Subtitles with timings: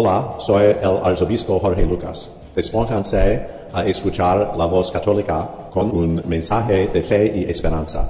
[0.00, 2.32] Hola, soy el arzobispo Jorge Lucas.
[2.54, 8.08] Despónganse a escuchar la voz católica con un mensaje de fe y esperanza.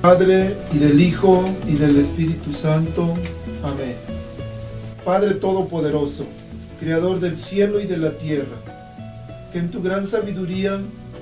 [0.00, 3.02] Padre y del Hijo y del Espíritu Santo.
[3.62, 3.94] Amén.
[5.04, 6.24] Padre Todopoderoso,
[6.80, 8.56] Creador del cielo y de la tierra,
[9.52, 10.80] que en tu gran sabiduría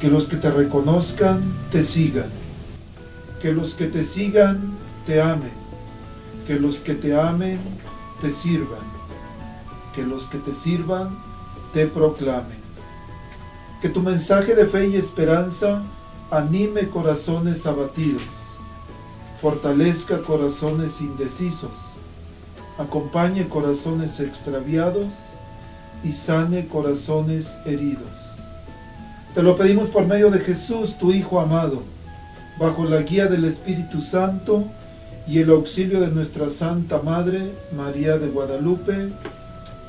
[0.00, 2.28] que los que te reconozcan te sigan,
[3.40, 4.72] que los que te sigan
[5.06, 5.52] te amen,
[6.46, 7.58] que los que te amen
[8.20, 8.84] te sirvan,
[9.94, 11.16] que los que te sirvan
[11.72, 12.66] te proclamen.
[13.80, 15.82] Que tu mensaje de fe y esperanza
[16.30, 18.22] anime corazones abatidos,
[19.40, 21.70] fortalezca corazones indecisos,
[22.78, 25.08] acompañe corazones extraviados
[26.04, 28.25] y sane corazones heridos
[29.36, 31.82] te lo pedimos por medio de Jesús, tu Hijo amado,
[32.58, 34.64] bajo la guía del Espíritu Santo
[35.28, 39.10] y el auxilio de nuestra Santa Madre, María de Guadalupe.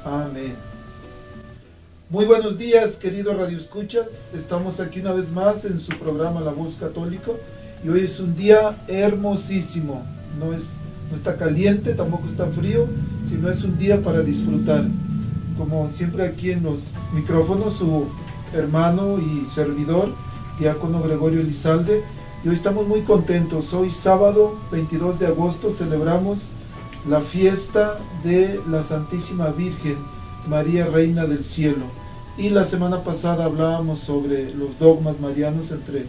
[0.04, 0.54] Amén.
[2.10, 4.32] Muy buenos días, queridos radioescuchas.
[4.36, 7.38] Estamos aquí una vez más en su programa La Voz Católico
[7.86, 10.04] y hoy es un día hermosísimo.
[10.42, 12.86] No, es, no está caliente, tampoco está frío,
[13.30, 14.84] sino es un día para disfrutar.
[15.58, 16.80] Como siempre aquí en los
[17.16, 18.08] micrófonos, su
[18.54, 20.10] hermano y servidor,
[20.60, 22.04] diácono Gregorio Elizalde,
[22.44, 23.74] y hoy estamos muy contentos.
[23.74, 26.40] Hoy sábado 22 de agosto celebramos
[27.10, 29.98] la fiesta de la Santísima Virgen
[30.48, 31.86] María Reina del Cielo.
[32.38, 36.06] Y la semana pasada hablábamos sobre los dogmas marianos, entre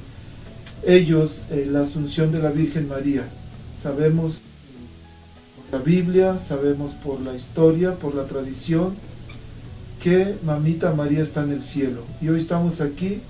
[0.86, 3.22] ellos eh, la Asunción de la Virgen María.
[3.82, 4.40] Sabemos
[5.70, 8.94] por la Biblia, sabemos por la historia, por la tradición,
[10.02, 12.02] que Mamita María está en el cielo.
[12.20, 13.20] Y hoy estamos aquí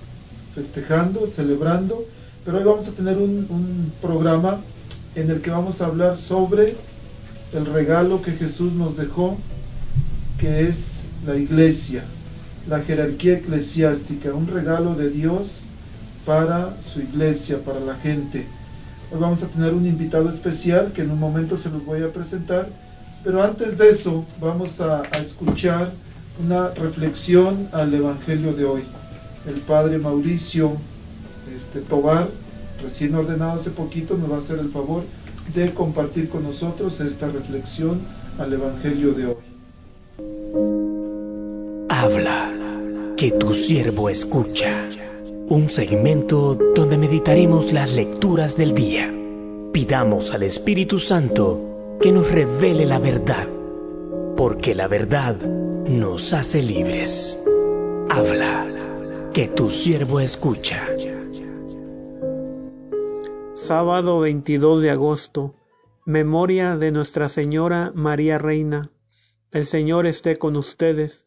[0.54, 2.04] festejando, celebrando,
[2.44, 4.60] pero hoy vamos a tener un, programa
[5.14, 6.76] en el que vamos a hablar sobre
[7.52, 9.36] el regalo que Jesús nos dejó,
[10.38, 12.04] que es la iglesia,
[12.68, 15.62] la jerarquía eclesiástica, un regalo de Dios
[16.24, 18.46] para su iglesia, para la gente.
[19.10, 22.12] Hoy vamos a tener un invitado especial que en un momento se los voy a
[22.12, 22.68] presentar,
[23.24, 25.90] pero antes de eso vamos a, escuchar
[26.44, 28.82] una reflexión al Evangelio de hoy.
[29.46, 30.72] El Padre Mauricio
[31.54, 32.28] este, Tobar,
[32.82, 35.02] recién ordenado hace poquito, nos va a hacer el favor
[35.54, 38.00] de compartir con nosotros esta reflexión
[38.38, 39.36] al Evangelio de hoy.
[41.88, 42.52] Habla,
[43.16, 44.84] que tu siervo escucha.
[45.48, 49.12] Un segmento donde meditaremos las lecturas del día.
[49.72, 53.48] Pidamos al Espíritu Santo que nos revele la verdad,
[54.36, 55.36] porque la verdad
[55.88, 57.42] nos hace libres.
[58.10, 60.80] Habla, que tu siervo escucha.
[63.54, 65.54] Sábado 22 de agosto,
[66.04, 68.92] memoria de Nuestra Señora María Reina.
[69.50, 71.26] El Señor esté con ustedes.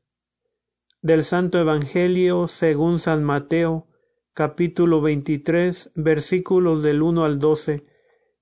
[1.02, 3.88] Del Santo Evangelio según San Mateo,
[4.34, 7.84] capítulo 23, versículos del 1 al 12.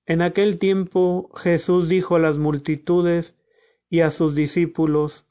[0.06, 3.38] En aquel tiempo Jesús dijo a las multitudes
[3.90, 5.29] y a sus discípulos,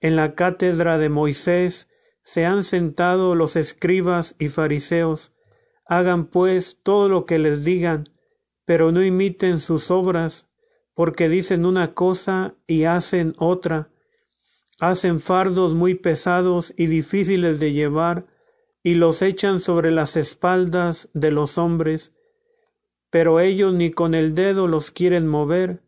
[0.00, 1.88] en la cátedra de Moisés
[2.22, 5.32] se han sentado los escribas y fariseos.
[5.86, 8.08] Hagan pues todo lo que les digan,
[8.64, 10.48] pero no imiten sus obras,
[10.94, 13.90] porque dicen una cosa y hacen otra.
[14.78, 18.26] Hacen fardos muy pesados y difíciles de llevar,
[18.82, 22.14] y los echan sobre las espaldas de los hombres,
[23.10, 25.82] pero ellos ni con el dedo los quieren mover,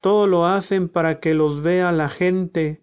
[0.00, 2.82] todo lo hacen para que los vea la gente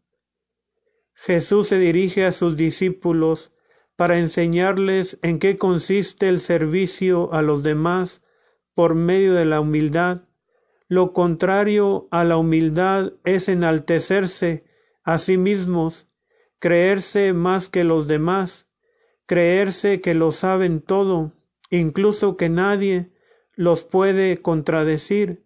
[1.23, 3.53] Jesús se dirige a sus discípulos
[3.95, 8.23] para enseñarles en qué consiste el servicio a los demás
[8.73, 10.23] por medio de la humildad.
[10.87, 14.63] Lo contrario a la humildad es enaltecerse
[15.03, 16.07] a sí mismos,
[16.57, 18.67] creerse más que los demás,
[19.27, 21.33] creerse que lo saben todo,
[21.69, 23.11] incluso que nadie
[23.53, 25.43] los puede contradecir.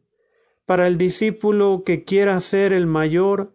[0.65, 3.54] Para el discípulo que quiera ser el mayor,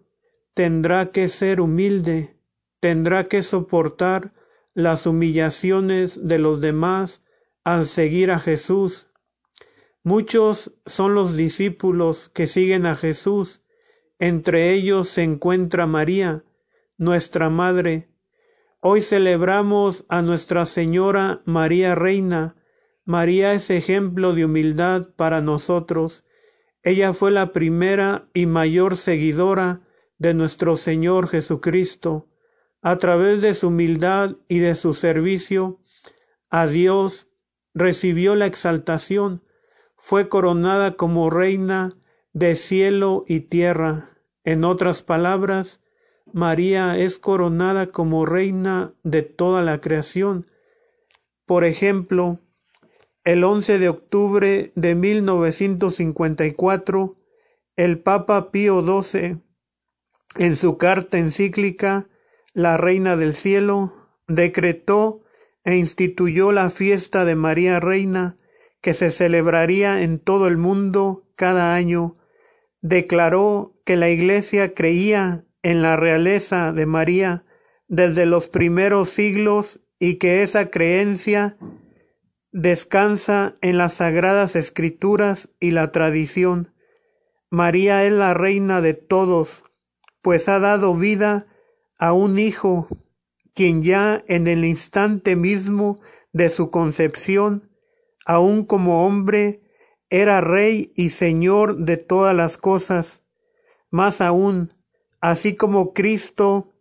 [0.54, 2.36] tendrá que ser humilde,
[2.80, 4.32] tendrá que soportar
[4.74, 7.22] las humillaciones de los demás
[7.64, 9.08] al seguir a Jesús.
[10.02, 13.62] Muchos son los discípulos que siguen a Jesús,
[14.18, 16.44] entre ellos se encuentra María,
[16.96, 18.08] nuestra Madre.
[18.80, 22.56] Hoy celebramos a Nuestra Señora María Reina.
[23.04, 26.24] María es ejemplo de humildad para nosotros.
[26.82, 29.82] Ella fue la primera y mayor seguidora
[30.20, 32.28] de nuestro Señor Jesucristo
[32.82, 35.78] a través de su humildad y de su servicio
[36.50, 37.28] a Dios,
[37.74, 39.42] recibió la exaltación,
[39.96, 41.96] fue coronada como reina
[42.32, 44.10] de cielo y tierra.
[44.44, 45.80] En otras palabras,
[46.32, 50.46] María es coronada como reina de toda la creación.
[51.46, 52.38] Por ejemplo,
[53.24, 57.16] el 11 de octubre de 1954,
[57.76, 59.38] el Papa Pío XII,
[60.36, 62.08] en su carta encíclica
[62.52, 63.94] la Reina del Cielo,
[64.26, 65.22] decretó
[65.64, 68.36] e instituyó la fiesta de María Reina,
[68.80, 72.16] que se celebraría en todo el mundo cada año,
[72.80, 77.44] declaró que la Iglesia creía en la realeza de María
[77.88, 81.56] desde los primeros siglos y que esa creencia
[82.52, 86.72] descansa en las sagradas escrituras y la tradición.
[87.50, 89.64] María es la reina de todos,
[90.22, 91.46] pues ha dado vida
[91.98, 92.88] a un hijo,
[93.54, 96.00] quien ya en el instante mismo
[96.32, 97.70] de su concepción,
[98.24, 99.62] aun como hombre,
[100.08, 103.24] era rey y señor de todas las cosas,
[103.90, 104.70] más aún,
[105.20, 106.72] así como Cristo,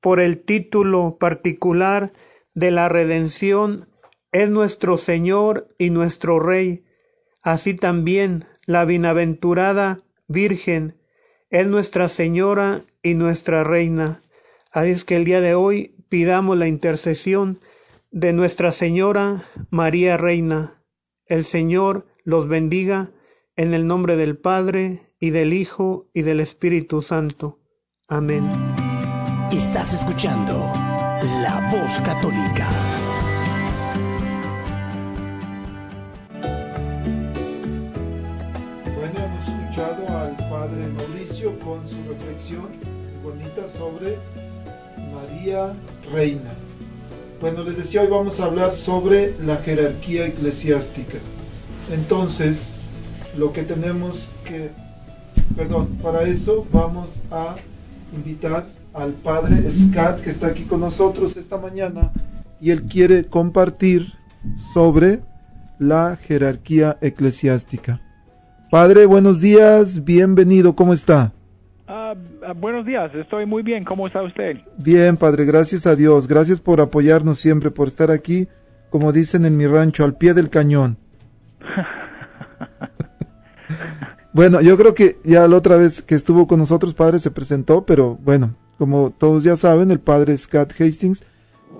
[0.00, 2.12] por el título particular
[2.54, 3.88] de la redención,
[4.32, 6.84] es nuestro Señor y nuestro Rey,
[7.42, 10.98] así también la bienaventurada Virgen
[11.54, 14.22] es nuestra Señora y nuestra Reina.
[14.72, 17.60] Así es que el día de hoy pidamos la intercesión
[18.10, 20.82] de Nuestra Señora María Reina.
[21.26, 23.12] El Señor los bendiga
[23.54, 27.60] en el nombre del Padre y del Hijo y del Espíritu Santo.
[28.08, 28.44] Amén.
[29.52, 30.54] Estás escuchando
[31.40, 32.93] La Voz Católica.
[41.74, 42.68] Con su reflexión
[43.24, 44.16] bonita sobre
[45.12, 45.72] María
[46.12, 46.52] Reina.
[47.40, 51.18] Bueno, les decía, hoy vamos a hablar sobre la jerarquía eclesiástica.
[51.92, 52.76] Entonces,
[53.36, 54.70] lo que tenemos que,
[55.56, 57.56] perdón, para eso vamos a
[58.14, 62.12] invitar al padre Scott que está aquí con nosotros esta mañana
[62.60, 64.12] y él quiere compartir
[64.72, 65.22] sobre
[65.80, 68.00] la jerarquía eclesiástica.
[68.70, 71.32] Padre, buenos días, bienvenido, ¿cómo está?
[72.46, 73.84] Ah, buenos días, estoy muy bien.
[73.84, 74.58] ¿Cómo está usted?
[74.76, 76.28] Bien, Padre, gracias a Dios.
[76.28, 78.48] Gracias por apoyarnos siempre, por estar aquí,
[78.90, 80.98] como dicen en mi rancho, al pie del cañón.
[84.34, 87.86] bueno, yo creo que ya la otra vez que estuvo con nosotros, Padre, se presentó,
[87.86, 91.24] pero bueno, como todos ya saben, el Padre Scott Hastings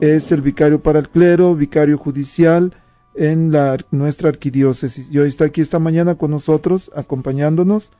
[0.01, 2.73] es el vicario para el clero, vicario judicial
[3.15, 5.11] en la, nuestra arquidiócesis.
[5.13, 7.93] Y hoy está aquí esta mañana con nosotros, acompañándonos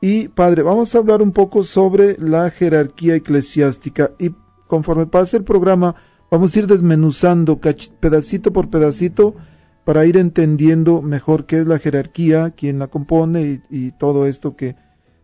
[0.00, 4.30] y padre, vamos a hablar un poco sobre la jerarquía eclesiástica y
[4.66, 5.96] conforme pase el programa
[6.30, 9.34] vamos a ir desmenuzando pedacito por pedacito
[9.84, 14.76] para ir entendiendo mejor qué es la jerarquía, quién la compone y, todo esto que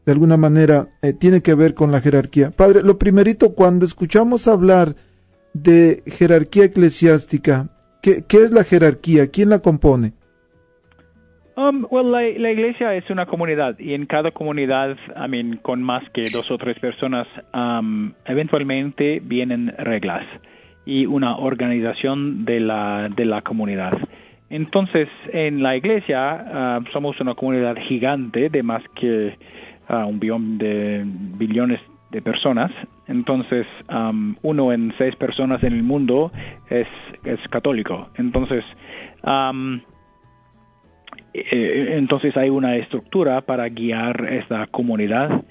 [0.07, 2.51] de alguna manera eh, tiene que ver con la jerarquía.
[2.51, 4.97] Padre, lo primerito, cuando escuchamos hablar
[5.53, 9.29] de jerarquía eclesiástica, ¿qué, qué es la jerarquía?
[9.29, 10.15] ¿Quién la compone?
[11.57, 16.03] Um, well, la, iglesia es una comunidad y en cada comunidad, I mean, con más
[16.11, 20.25] que dos o tres personas, um, eventualmente vienen reglas
[20.85, 23.97] y una organización de la, de la comunidad.
[24.51, 29.39] Entonces, en la iglesia uh, somos una comunidad gigante de más que
[29.89, 31.81] uh, un billón de billones
[32.11, 32.73] de personas.
[33.07, 36.33] Entonces, um, uno en seis personas en el mundo
[36.69, 36.89] es,
[37.25, 38.09] es católico.
[38.17, 38.65] Entonces,
[39.23, 39.81] um,
[41.35, 45.43] entonces hay una estructura para guiar esta comunidad.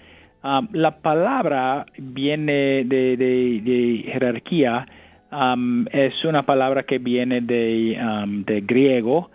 [0.44, 4.86] Um, la palabra viene de, de, jerarquía,
[5.32, 9.30] um, es una palabra que viene de, um, de griego.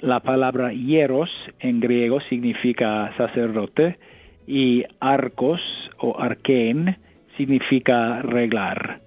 [0.00, 3.98] la palabra hieros en griego significa sacerdote
[4.46, 5.60] y arcos
[5.98, 6.96] o arquén
[7.36, 9.00] significa reglar.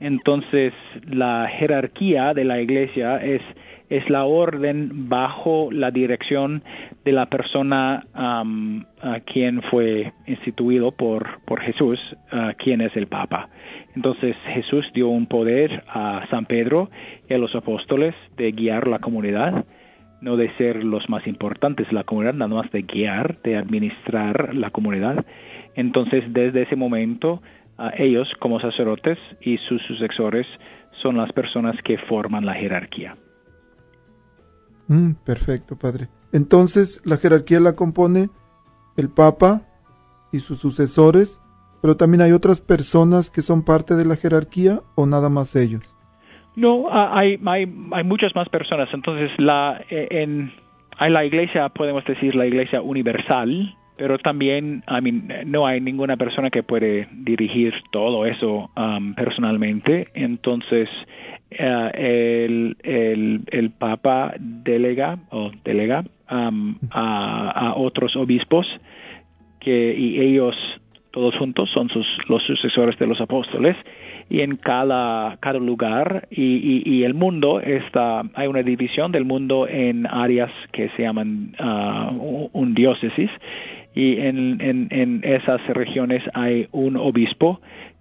[0.00, 0.72] Entonces
[1.06, 3.42] la jerarquía de la iglesia es
[3.90, 6.62] es la orden bajo la dirección
[7.04, 11.98] de la persona a quien fue instituido por, por Jesús,
[12.58, 13.48] quien es el Papa.
[13.96, 16.88] Entonces Jesús dio un poder a San Pedro
[17.28, 19.64] y a los apóstoles de guiar la comunidad,
[20.20, 24.54] no de ser los más importantes de la comunidad, nada más de guiar, de administrar
[24.54, 25.26] la comunidad.
[25.74, 27.42] Entonces desde ese momento
[27.96, 30.46] ellos como sacerdotes y sus sucesores
[31.02, 33.16] son las personas que forman la jerarquía.
[34.90, 36.08] Mm, perfecto, padre.
[36.32, 38.28] Entonces, la jerarquía la compone
[38.96, 39.62] el Papa
[40.32, 41.40] y sus sucesores,
[41.80, 45.96] pero también hay otras personas que son parte de la jerarquía o nada más ellos.
[46.56, 48.88] No, hay, hay, hay muchas más personas.
[48.92, 50.52] Entonces, la, eh, en,
[50.98, 54.82] hay la iglesia, podemos decir la iglesia universal, pero también
[55.46, 60.08] no hay ninguna persona que puede dirigir todo eso um, personalmente.
[60.14, 60.88] Entonces,
[61.50, 68.66] el, el, el, Papa delega o delega um, a, otros obispos
[69.58, 70.56] que y ellos
[71.10, 73.76] todos juntos son sus, los sucesores de los apóstoles.
[74.28, 79.66] Y en cada, cada lugar y, y, el mundo está hay una división del mundo
[79.66, 83.30] en áreas que se llaman uh, un diócesis.
[83.92, 87.60] Y en, en, en esas regiones hay un obispo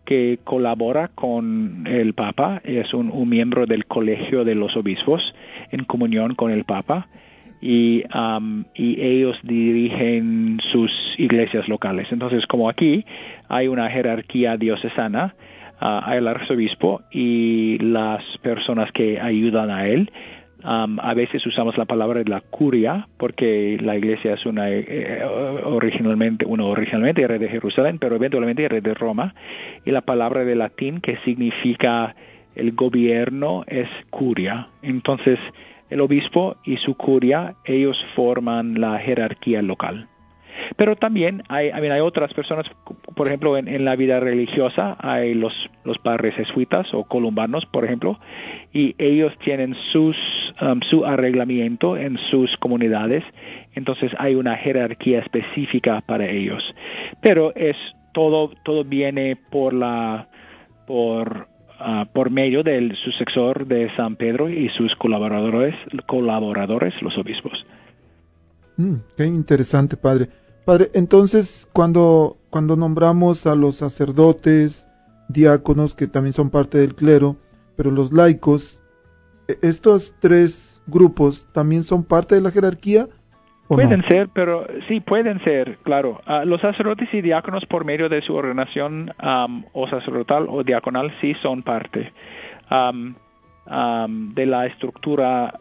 [0.10, 5.22] que colabora con el Papa, es un, miembro del Colegio de los Obispos
[5.70, 7.08] en comunión con el Papa
[7.62, 12.08] y, um, y ellos dirigen sus iglesias locales.
[12.12, 13.06] Entonces, como aquí
[13.50, 15.36] hay una jerarquía diocesana,
[15.80, 20.12] uh, hay el arzobispo y las personas que ayudan a él,
[20.64, 25.24] a veces usamos la palabra de la curia porque la iglesia es una eh, eh,
[25.64, 29.34] originalmente uno originalmente era de Jerusalén pero eventualmente era de Roma
[29.86, 32.16] y la palabra de latín que significa
[32.56, 34.68] el gobierno es curia.
[34.82, 35.40] Entonces
[35.90, 40.08] el obispo y su curia ellos forman la jerarquía local
[40.76, 42.66] pero también hay, hay otras personas,
[43.16, 45.54] por ejemplo, en, la vida religiosa hay los,
[45.84, 48.20] los padres jesuitas o columbanos, por ejemplo,
[48.74, 50.18] y ellos tienen sus,
[50.62, 53.24] um, su arreglamiento en sus comunidades,
[53.74, 56.64] entonces hay una jerarquía específica para ellos.
[57.22, 57.76] Pero es
[58.14, 60.28] todo, todo viene por la,
[60.88, 61.48] por,
[61.80, 65.76] uh, por medio del sucesor de San Pedro y sus colaboradores,
[66.06, 67.66] colaboradores los obispos.
[68.80, 70.30] Mm, qué interesante, padre.
[70.66, 74.88] Padre, entonces cuando, cuando nombramos a los sacerdotes,
[75.28, 77.36] diáconos, que también son parte del clero,
[77.76, 78.82] pero los laicos,
[79.50, 83.08] ¿e-, ¿estos tres grupos también son parte de la jerarquía?
[83.68, 86.22] Pueden ser, pero sí, pueden ser, claro.
[86.26, 89.14] Ah, los sacerdotes y diáconos por medio de su ordenación
[89.74, 92.12] o sacerdotal o diaconal sí son parte
[93.70, 95.60] de la estructura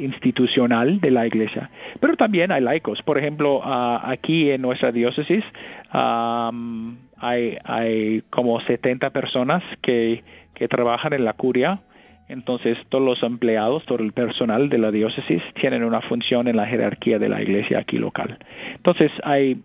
[0.00, 1.70] institucional de la iglesia.
[2.00, 3.02] Pero también hay laicos.
[3.02, 5.44] Por ejemplo, ah, aquí en nuestra diócesis
[5.92, 10.22] hay, hay como 70 personas que,
[10.68, 11.80] trabajan en la curia.
[12.28, 16.66] Entonces, todos los empleados, todo el personal de la diócesis tienen una función en la
[16.66, 18.38] jerarquía de la iglesia aquí local.
[18.76, 19.56] Entonces, hay,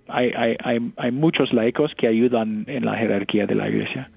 [1.11, 4.09] muchos laicos que ayudan en la jerarquía de la iglesia.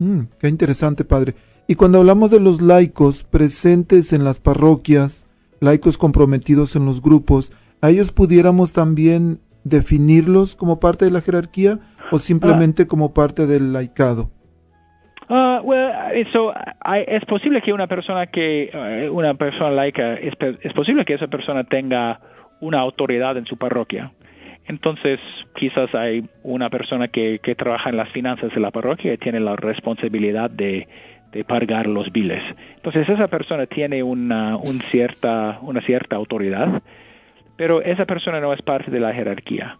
[0.00, 1.34] Mm, qué interesante, padre.
[1.70, 5.28] Y cuando hablamos de los laicos presentes en las parroquias,
[5.60, 11.78] laicos comprometidos en los grupos, ¿a ellos pudiéramos también definirlos como parte de la jerarquía
[12.10, 14.30] o simplemente como parte del laicado?
[15.28, 15.62] Uh,
[16.12, 16.52] eso,
[17.06, 21.28] es posible que una persona que, eh, una persona laica, es, es, posible que esa
[21.28, 22.18] persona tenga
[22.60, 24.10] una autoridad en su parroquia.
[24.66, 25.20] entonces
[25.54, 29.38] quizás hay una persona que, que trabaja en las finanzas de la parroquia y tiene
[29.38, 30.88] la responsabilidad de,
[31.32, 32.42] de pagar los biles.
[32.76, 36.82] Entonces esa persona tiene una, un cierta, una cierta autoridad,
[37.56, 39.78] pero esa persona no es parte de la jerarquía.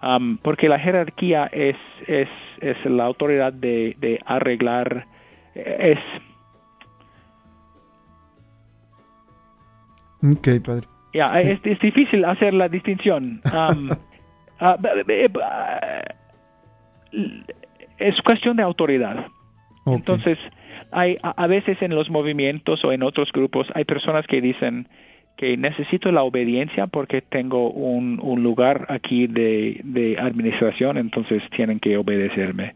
[0.00, 1.76] Um, porque la jerarquía es,
[2.06, 2.28] es,
[2.60, 5.06] es la autoridad de, de arreglar,
[5.54, 5.98] es...
[10.22, 10.86] Ok, padre.
[11.12, 13.40] Ya, es, es, difícil hacer la distinción.
[13.52, 13.90] Um,
[14.60, 14.76] uh,
[17.98, 19.26] es cuestión de autoridad.
[19.84, 19.96] Ok.
[19.96, 20.38] Entonces,
[20.90, 24.88] hay a, a veces en los movimientos o en otros grupos hay personas que dicen
[25.38, 31.96] que necesito la obediencia porque tengo un, lugar aquí de, de administración, entonces tienen que
[31.96, 32.74] obedecerme.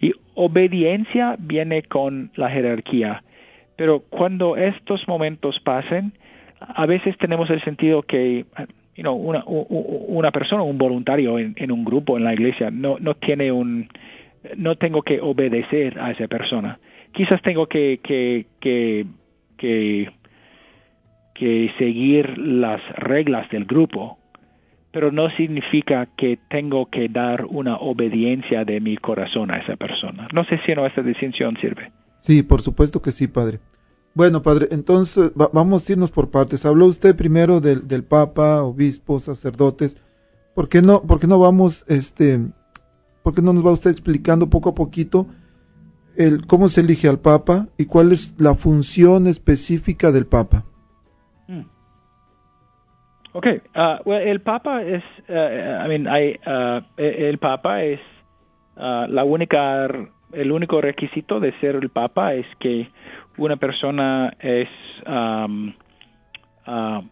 [0.00, 3.22] Y obediencia viene con la jerarquía,
[3.76, 6.12] pero cuando estos momentos pasen,
[6.58, 8.44] a veces tenemos el sentido que
[8.96, 12.98] you know, una, una persona, un voluntario en, en un grupo en la iglesia, no,
[12.98, 13.88] no tiene un,
[14.56, 16.80] no tengo que obedecer a esa persona.
[17.12, 19.06] Quizás tengo que, que, que,
[19.56, 20.12] que
[21.40, 24.18] que seguir las reglas del grupo,
[24.92, 30.28] pero no significa que tengo que dar una obediencia de mi corazón a esa persona.
[30.34, 31.92] No sé si no esta distinción sirve.
[32.18, 33.58] Sí, por supuesto que sí, padre.
[34.12, 36.66] Bueno, padre, entonces va, vamos a irnos por partes.
[36.66, 39.96] Habló usted primero del, Papa, obispos, sacerdotes.
[40.54, 42.38] ¿Por qué no, por qué no vamos, este,
[43.22, 45.26] por qué no nos va usted explicando poco a poquito
[46.20, 50.64] el cómo se elige al Papa y cuál es la función específica del Papa?
[53.32, 58.00] Ok, uh, well, el Papa es, uh, I mean, I, uh, el Papa es
[58.76, 59.86] la única,
[60.32, 62.88] el único requisito de ser el Papa es que
[63.36, 64.68] una persona es
[65.06, 65.72] um,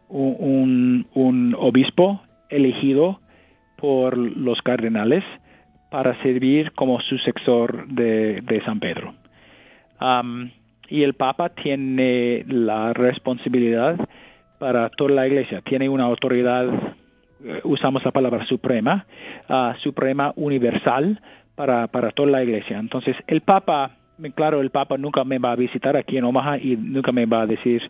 [0.09, 3.21] un, un obispo elegido
[3.77, 5.25] por los cardenales
[5.90, 9.14] para servir como sucesor de, de San Pedro.
[10.01, 10.51] Um,
[10.88, 13.98] y el Papa tiene la responsabilidad
[14.59, 15.61] para toda la iglesia.
[15.62, 16.72] Tiene una autoridad, uh,
[17.64, 19.07] usamos la palabra suprema,
[19.48, 21.20] uh, suprema universal
[21.55, 22.79] para, para toda la iglesia.
[22.79, 23.92] Entonces, el Papa,
[24.35, 27.42] claro, el Papa nunca me va a visitar aquí en Omaha y nunca me va
[27.42, 27.83] a decir,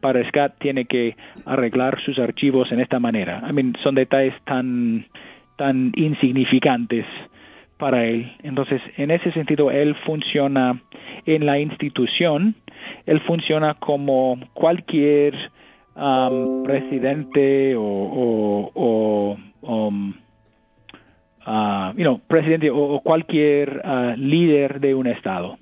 [0.00, 3.42] para Scott tiene que arreglar sus archivos en esta manera.
[3.48, 5.06] I mean, son detalles tan,
[5.56, 7.06] tan insignificantes
[7.82, 8.30] para él.
[8.44, 10.80] Entonces, en ese sentido, él funciona
[11.26, 12.54] en la institución,
[13.06, 15.34] él funciona como cualquier
[15.96, 20.14] um, presidente o, o, um,
[21.44, 25.58] uh, you know, presidente o, cualquier uh, líder de un estado.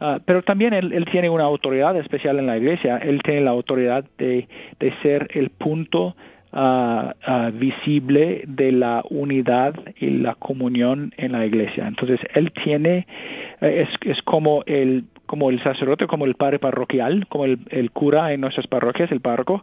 [0.00, 2.98] Uh, pero también él, él, tiene una autoridad especial en la iglesia.
[2.98, 4.46] Él tiene la autoridad de,
[4.78, 6.14] de ser el punto
[6.52, 11.86] uh, visible de la unidad y la comunión en la iglesia.
[11.86, 13.06] Entonces, él tiene,
[13.60, 18.40] es, es como el como el sacerdote, como el padre parroquial, como el, cura en
[18.40, 19.62] nuestras parroquias, el párroco,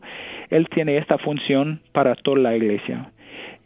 [0.52, 3.10] él tiene esta función para toda la iglesia.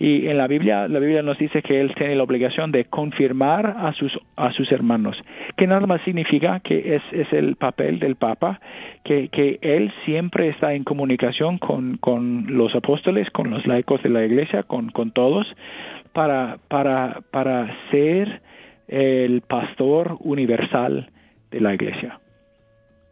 [0.02, 3.76] Y en la Biblia, la Biblia nos dice que él tiene la obligación de confirmar
[3.78, 5.18] a sus, a sus hermanos,
[5.58, 8.62] que nada más significa que es, es el papel del Papa,
[9.04, 14.10] que, que él siempre está en comunicación con, con los apóstoles, con los laicos de
[14.10, 15.46] la iglesia, con, con todos,
[16.14, 18.42] para, para, para ser
[18.88, 21.12] el pastor universal
[21.52, 22.22] de la iglesia.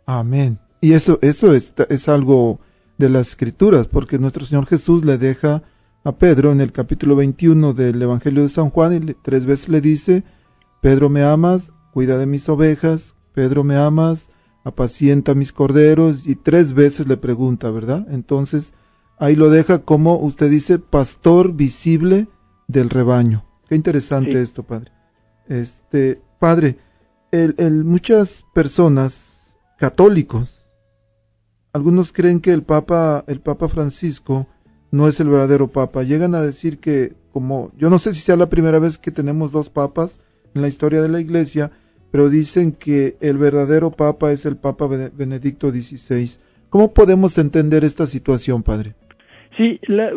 [0.06, 0.54] Amén.
[0.80, 2.62] Y eso, eso es, es algo
[2.98, 5.64] de las escrituras, porque nuestro Señor Jesús le deja
[6.04, 9.70] a Pedro en el capítulo 21 del Evangelio de San Juan y le, tres veces
[9.70, 10.24] le dice,
[10.82, 14.32] Pedro me amas, cuida de mis ovejas, Pedro me amas,
[14.64, 18.06] apacienta mis corderos y tres veces le pregunta, ¿verdad?
[18.10, 18.74] Entonces
[19.18, 22.28] ahí lo deja como usted dice, pastor visible
[22.68, 23.46] del rebaño.
[23.68, 24.38] Qué interesante sí.
[24.38, 24.92] esto, padre.
[25.48, 26.78] Este, padre,
[27.32, 30.74] el, el, muchas personas católicos,
[31.74, 34.48] algunos creen que el Papa, el Papa Francisco
[34.92, 36.04] no es el verdadero Papa.
[36.04, 39.52] Llegan a decir que, como, yo no sé si sea la primera vez que tenemos
[39.52, 40.22] dos papas
[40.56, 41.72] en la historia de la Iglesia,
[42.12, 46.40] pero dicen que el verdadero Papa es el Papa Benedicto XVI.
[46.70, 48.96] ¿Cómo podemos entender esta situación, padre?
[49.58, 50.10] Sí, la,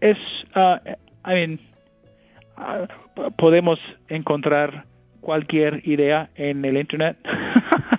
[0.00, 0.18] es,
[0.54, 0.78] uh,
[1.26, 1.60] I mean,
[2.56, 4.86] uh, podemos encontrar
[5.20, 7.16] cualquier idea en el internet.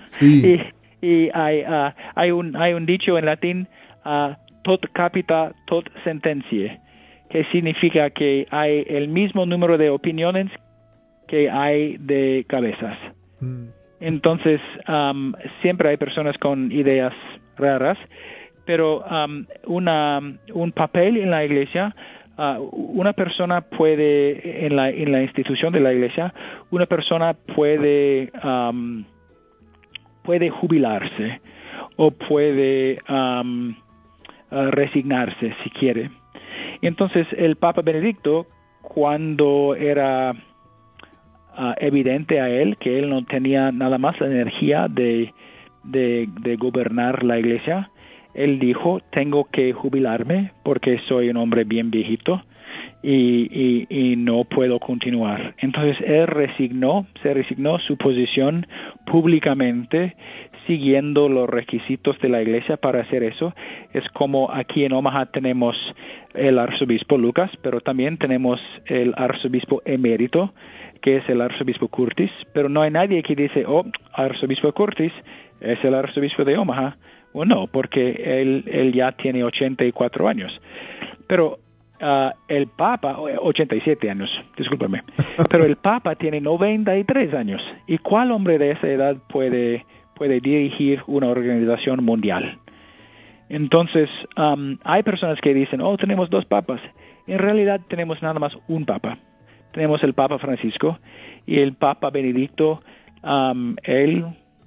[0.06, 0.60] Sí.
[1.02, 3.68] y, y hay, uh, hay, un, hay un dicho en latín,
[4.66, 6.80] tot capita, tot sentencia,
[7.30, 10.50] que significa que hay el mismo número de opiniones
[11.28, 12.98] que hay de cabezas.
[13.40, 13.66] Mm.
[14.00, 17.14] Entonces, um, siempre hay personas con ideas
[17.56, 17.96] raras,
[18.64, 20.20] pero um, una,
[20.52, 21.94] un papel en la iglesia
[22.36, 26.34] ah, una persona puede, en la, en la institución de la iglesia,
[26.70, 29.04] una persona puede, am,
[30.24, 31.40] puede jubilarse
[31.96, 33.76] o puede am,
[34.50, 36.10] ah, resignarse si quiere.
[36.80, 38.46] Y entonces el Papa Benedicto,
[38.82, 40.34] cuando era
[41.56, 45.32] ah, evidente a él que él no tenía nada más la energía de,
[45.84, 47.90] de, gobernar la iglesia,
[48.34, 52.42] él dijo, tengo que jubilarme porque soy un hombre bien viejito
[53.02, 55.54] y, y no puedo continuar.
[55.58, 58.66] Entonces él resignó, se resignó su posición
[59.06, 60.16] públicamente
[60.66, 63.54] siguiendo los requisitos de la iglesia para hacer eso.
[63.92, 65.76] Es como aquí en Omaha tenemos
[66.34, 70.52] el arzobispo Lucas, pero también tenemos el arzobispo emérito,
[71.00, 75.12] que es el arzobispo Curtis, pero no hay nadie que dice, oh, arzobispo Curtis
[75.60, 76.96] es el arzobispo de Omaha.
[77.32, 80.58] O no, porque él, él ya tiene 84 años.
[81.26, 81.58] Pero
[82.00, 85.02] ah, el Papa, 87 años, discúlpame,
[85.50, 87.62] pero el Papa tiene 93 años.
[87.86, 89.84] ¿Y cuál hombre de esa edad puede,
[90.16, 92.58] puede dirigir una organización mundial?
[93.48, 96.80] Entonces, am, hay personas que dicen, oh, tenemos dos papas.
[97.26, 99.18] En realidad tenemos nada más un papa.
[99.72, 100.98] Tenemos el Papa Francisco
[101.46, 102.80] y el Papa Benedicto,
[103.22, 104.24] am, él,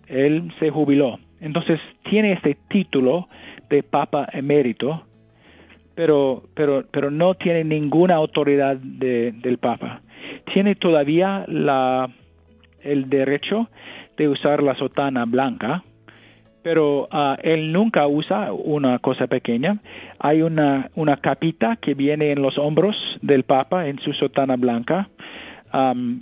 [0.07, 1.19] él se jubiló.
[1.41, 3.27] Entonces tiene este título
[3.69, 5.03] de Papa Emérito,
[5.95, 10.01] pero, pero, pero no tiene ninguna autoridad de- del Papa.
[10.53, 12.09] Tiene todavía la,
[12.83, 13.69] el derecho
[14.27, 15.84] usar la sotana blanca,
[16.62, 19.79] pero ah, él nunca usa una cosa pequeña.
[20.19, 25.10] Hay una, una capita que viene en los hombros del Papa en su sotana blanca.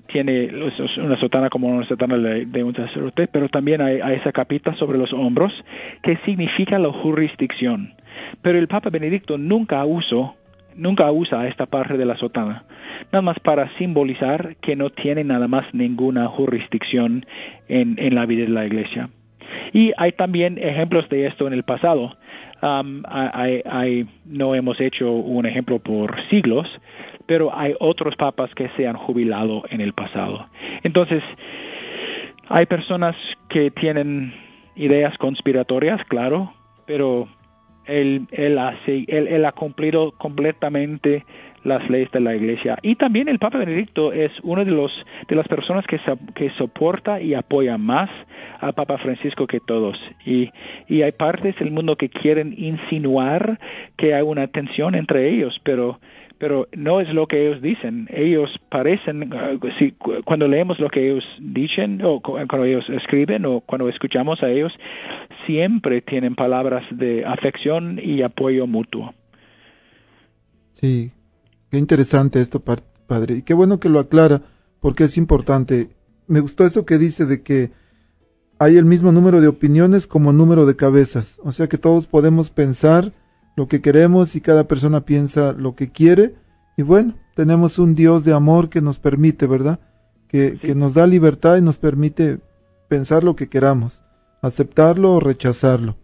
[0.08, 0.50] Tiene
[0.98, 4.98] una sotana como una sotana de un sacerdote, pero también hay, hay esa capita sobre
[4.98, 5.54] los hombros
[6.04, 7.94] que significa la jurisdicción.
[8.42, 10.36] Pero el Papa Benedicto nunca usó,
[10.76, 12.66] nunca usa esta parte de la sotana,
[13.12, 17.26] nada más para simbolizar que no tiene nada más ninguna jurisdicción
[17.68, 19.10] en, en la vida de la iglesia.
[19.74, 22.18] Y hay también ejemplos de esto en el pasado.
[22.62, 23.04] Um,
[24.26, 26.68] no hemos hecho un ejemplo por siglos,
[27.26, 30.48] pero hay otros papas que se han jubilado en el pasado.
[30.84, 31.24] Entonces,
[32.50, 33.16] hay personas
[33.50, 34.34] que tienen
[34.76, 36.54] ideas conspiratorias, claro,
[36.86, 37.28] pero
[37.86, 41.26] él, él, hace, él, él ha cumplido completamente
[41.68, 42.78] las leyes de la iglesia.
[42.82, 44.92] Y también el Papa Benedicto es uno de, los,
[45.28, 46.00] de las personas que,
[46.34, 48.10] que soporta y apoya más
[48.60, 50.00] al Papa Francisco que todos.
[50.26, 50.50] Y,
[50.88, 53.60] y hay partes del mundo que quieren insinuar
[53.98, 56.00] que hay una tensión entre ellos, pero
[56.40, 58.08] pero no es lo que ellos dicen.
[58.14, 62.88] Ellos parecen, uh, si, cu- cuando leemos lo que ellos dicen o cu- cuando ellos
[62.92, 64.72] escriben o cuando escuchamos a ellos,
[65.48, 69.16] siempre tienen palabras de afección y apoyo mutuo.
[70.74, 71.12] Sí,
[71.70, 73.36] qué interesante esto, padre.
[73.38, 74.42] Y qué bueno que lo aclara,
[74.80, 75.90] porque es importante.
[76.28, 77.72] Me gustó eso que dice de que
[78.60, 81.40] hay el mismo número de opiniones como número de cabezas.
[81.44, 83.14] O sea que todos podemos pensar
[83.56, 86.36] lo que queremos y cada persona piensa lo que quiere.
[86.76, 89.80] Y bueno, tenemos un Dios de amor que nos permite, ¿verdad?
[90.28, 90.60] Que, Sí.
[90.60, 92.40] que nos da libertad y nos permite
[92.88, 94.04] pensar lo que queramos,
[94.42, 95.96] aceptarlo o rechazarlo.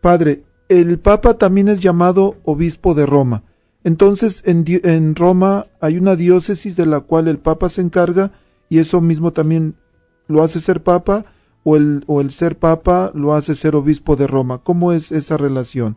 [0.00, 3.44] Padre, el Papa también es llamado obispo de Roma.
[3.84, 8.30] Entonces, en, en Roma hay una diócesis de la cual el Papa se encarga
[8.68, 9.74] y eso mismo también
[10.28, 11.24] lo hace ser Papa
[11.64, 14.60] o el, o el ser Papa lo hace ser obispo de Roma.
[14.62, 15.96] ¿Cómo es esa relación?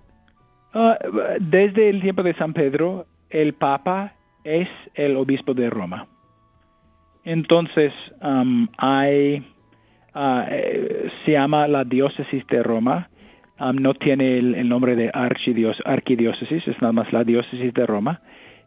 [0.74, 0.98] Ah,
[1.40, 6.08] desde el tiempo de San Pedro, el Papa es el obispo de Roma.
[7.24, 9.44] Entonces, am, hay,
[10.16, 13.10] eh, se llama la diócesis de Roma.
[13.58, 18.22] Am, no tiene el, el nombre de arquidiócesis, es nada más la diócesis de Roma.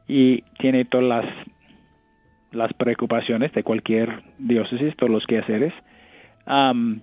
[0.06, 1.26] Y tiene todas las,
[2.52, 5.74] las preocupaciones de cualquier diócesis, todos los quehaceres.
[6.46, 7.02] Am,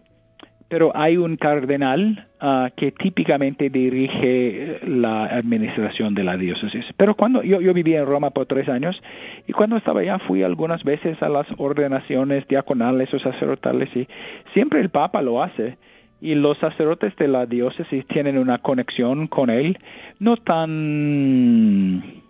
[0.67, 6.85] pero hay un cardenal ah, que típicamente dirige la administración de la diócesis.
[6.97, 9.01] Pero cuando yo, yo viví en Roma por tres años
[9.47, 14.07] y cuando estaba allá fui algunas veces a las ordenaciones diaconales o sacerdotales y
[14.53, 15.77] siempre el Papa lo hace
[16.25, 19.77] y los sacerdotes de la diócesis tienen una conexión con él
[20.19, 22.23] no tan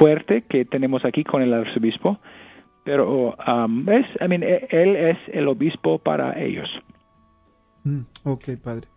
[0.00, 2.18] fuerte que tenemos aquí con el arzobispo,
[2.84, 6.68] pero um, es, I e- él es el obispo para ellos.
[7.84, 8.88] Mm, ok, padre.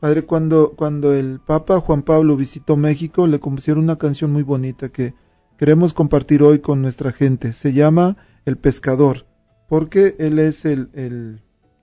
[0.00, 4.88] Padre, cuando, cuando el Papa Juan Pablo visitó México, le compusieron una canción muy bonita
[4.88, 5.14] que
[5.58, 7.52] queremos compartir hoy con nuestra gente.
[7.52, 9.26] Se llama El Pescador,
[9.68, 11.40] porque él es el, el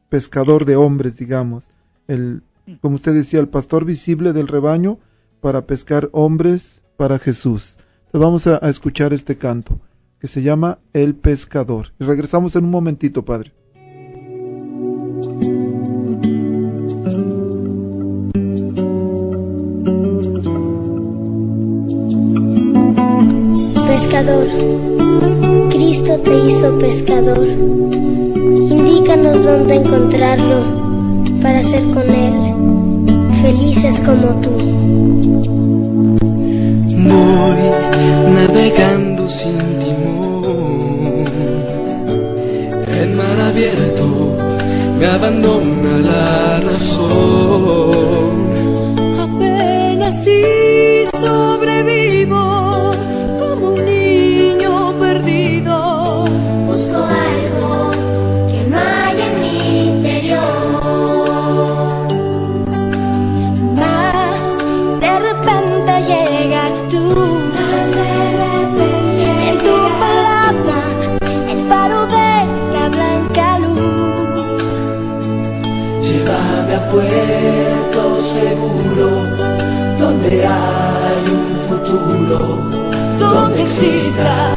[0.09, 1.71] pescador de hombres, digamos.
[2.07, 2.43] El,
[2.81, 4.99] como usted decía, el pastor visible del rebaño
[5.41, 7.77] para pescar hombres para Jesús.
[8.05, 9.79] Entonces vamos a, a escuchar este canto
[10.19, 11.93] que se llama El Pescador.
[11.99, 13.53] Y regresamos en un momentito, Padre.
[23.87, 24.47] Pescador,
[25.69, 27.45] Cristo te hizo pescador.
[27.45, 30.86] Indícanos dónde encontrarlo
[31.41, 32.33] para ser con Él
[33.41, 34.51] felices como tú.
[37.09, 37.61] Voy
[38.35, 41.25] navegando sin timón,
[43.01, 44.37] en mar abierto
[44.99, 47.36] me abandona la razón.
[82.27, 82.69] Futuro,
[83.19, 84.55] donde exista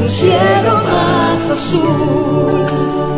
[0.00, 3.11] un cielo más azul.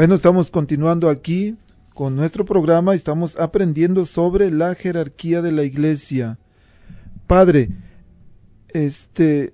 [0.00, 1.58] Bueno, estamos continuando aquí
[1.92, 2.94] con nuestro programa.
[2.94, 6.38] Estamos aprendiendo sobre la jerarquía de la iglesia.
[7.26, 7.68] Padre,
[8.70, 9.52] este,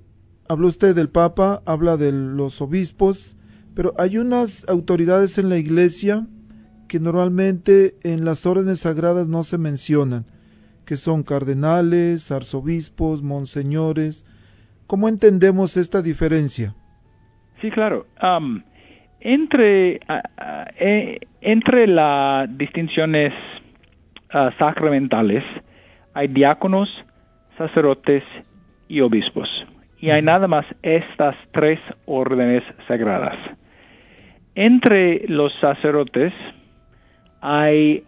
[0.48, 3.36] habló usted del Papa, habla de los obispos,
[3.74, 6.28] pero hay unas autoridades en la iglesia
[6.86, 10.26] que normalmente en las órdenes sagradas no se mencionan,
[10.84, 14.24] que son cardenales, arzobispos, monseñores.
[14.86, 16.76] ¿Cómo entendemos esta diferencia?
[17.60, 18.06] Sí, claro.
[19.26, 19.98] Entre,
[20.78, 23.32] eh, entre las distinciones
[24.56, 25.42] sacramentales
[26.14, 26.88] hay diáconos,
[27.58, 28.22] sacerdotes
[28.88, 29.48] y obispos.
[29.98, 33.38] Y hay nada más estas tres órdenes sagradas.
[34.54, 36.32] Entre los sacerdotes
[37.40, 38.04] hay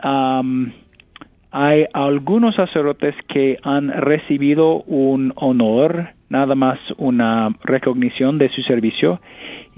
[1.50, 9.20] hay algunos sacerdotes que han recibido un honor, nada más una recognición de su servicio,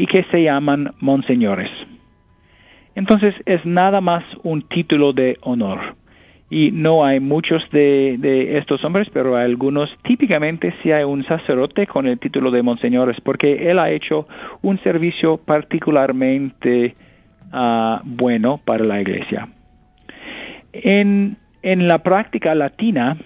[0.00, 1.68] y que se llaman monseñores.
[2.94, 5.94] Entonces es nada más un título de honor.
[6.48, 9.94] Y no hay muchos de, estos hombres, pero algunos.
[10.02, 14.26] Típicamente sí hay un sacerdote con el título de monseñores, porque él ha hecho
[14.62, 16.94] un servicio particularmente
[17.52, 19.48] ah, bueno para la iglesia.
[20.72, 23.18] En, en la práctica latina,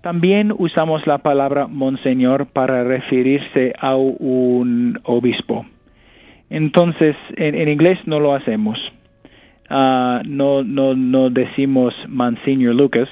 [0.00, 5.64] también usamos la palabra monseñor para referirse a un obispo.
[6.50, 8.78] Entonces, en, inglés no lo hacemos.
[9.68, 13.08] Ah, no, no, no decimos Monsignor Lucas,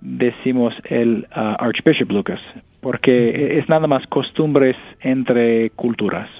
[0.00, 2.40] decimos el ah, Archbishop Lucas,
[2.80, 6.30] porque es nada más costumbres entre culturas.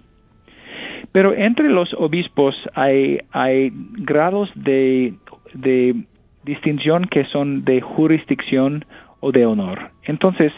[1.13, 5.15] Pero entre los obispos hay, hay grados de,
[5.55, 5.97] de
[6.45, 8.85] distinción que son de jurisdicción
[9.21, 9.91] o de honor.
[10.05, 10.53] Entonces,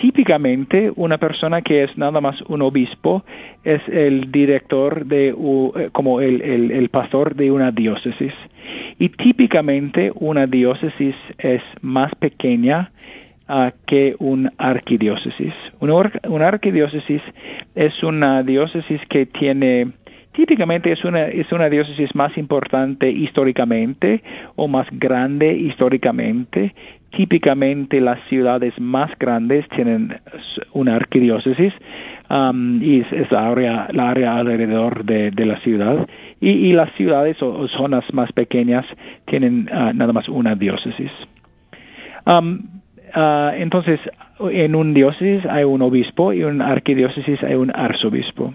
[0.00, 3.24] típicamente una persona que es nada más un obispo
[3.64, 8.32] es el director de, eh, como el, el, pastor de una diócesis.
[8.98, 12.92] Y típicamente una diócesis es más pequeña
[13.48, 15.54] ah, que un arquidiócesis.
[15.80, 17.22] Una, una arquidiócesis
[17.74, 19.88] es una diócesis que tiene
[20.38, 24.22] típicamente es una, es una diócesis más importante históricamente
[24.54, 26.74] o más grande históricamente.
[27.10, 30.20] Típicamente las ciudades más grandes tienen
[30.72, 31.72] una arquidiócesis
[32.28, 36.06] um, y es, la, área, la área alrededor de, la ciudad.
[36.40, 38.84] Y, las ciudades o, zonas más pequeñas
[39.24, 41.10] tienen ah, nada más una diócesis.
[42.26, 42.60] Um,
[43.14, 43.98] ah, entonces,
[44.50, 48.54] en un diócesis hay un obispo y en una arquidiócesis hay un arzobispo.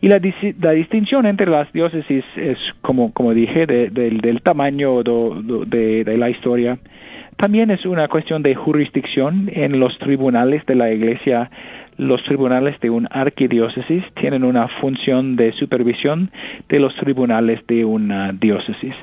[0.00, 5.02] Y la, dis- la distinción entre las diócesis es, como, como dije, de- del- tamaño
[5.02, 6.78] de, de la historia.
[7.36, 11.50] También es una cuestión de jurisdicción en los tribunales de la iglesia.
[11.98, 16.30] Los tribunales de un arquidiócesis tienen una función de supervisión
[16.68, 18.94] de los tribunales de una diócesis.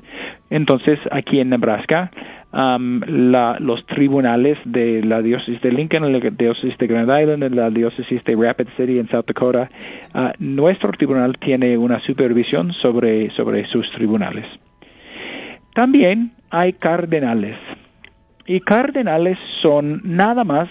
[0.49, 2.11] Entonces, aquí en Nebraska,
[2.53, 8.35] los tribunales de la diócesis de Lincoln, la diócesis de Grand Island, la diócesis de
[8.35, 9.69] Rapid City en South Dakota,
[10.13, 14.45] ah, nuestro tribunal tiene una supervisión sobre, sobre sus tribunales.
[15.73, 17.57] También hay cardenales.
[18.45, 20.69] Y cardenales son nada más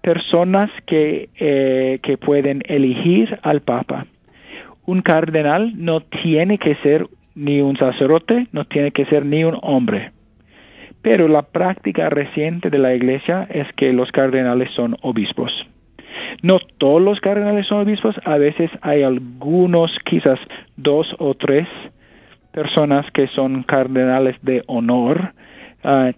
[0.00, 4.06] personas que, eh, que pueden elegir al Papa.
[4.84, 9.58] Un cardenal no tiene que ser ni un sacerdote, no tiene que ser ni un
[9.62, 10.12] hombre.
[11.02, 15.52] Pero la práctica reciente de la Iglesia es que los cardenales son obispos.
[16.42, 20.38] No todos los cardenales son obispos, a veces hay algunos, quizás
[20.76, 21.66] dos o tres
[22.52, 25.32] personas que son cardenales de honor
[25.82, 26.12] ah,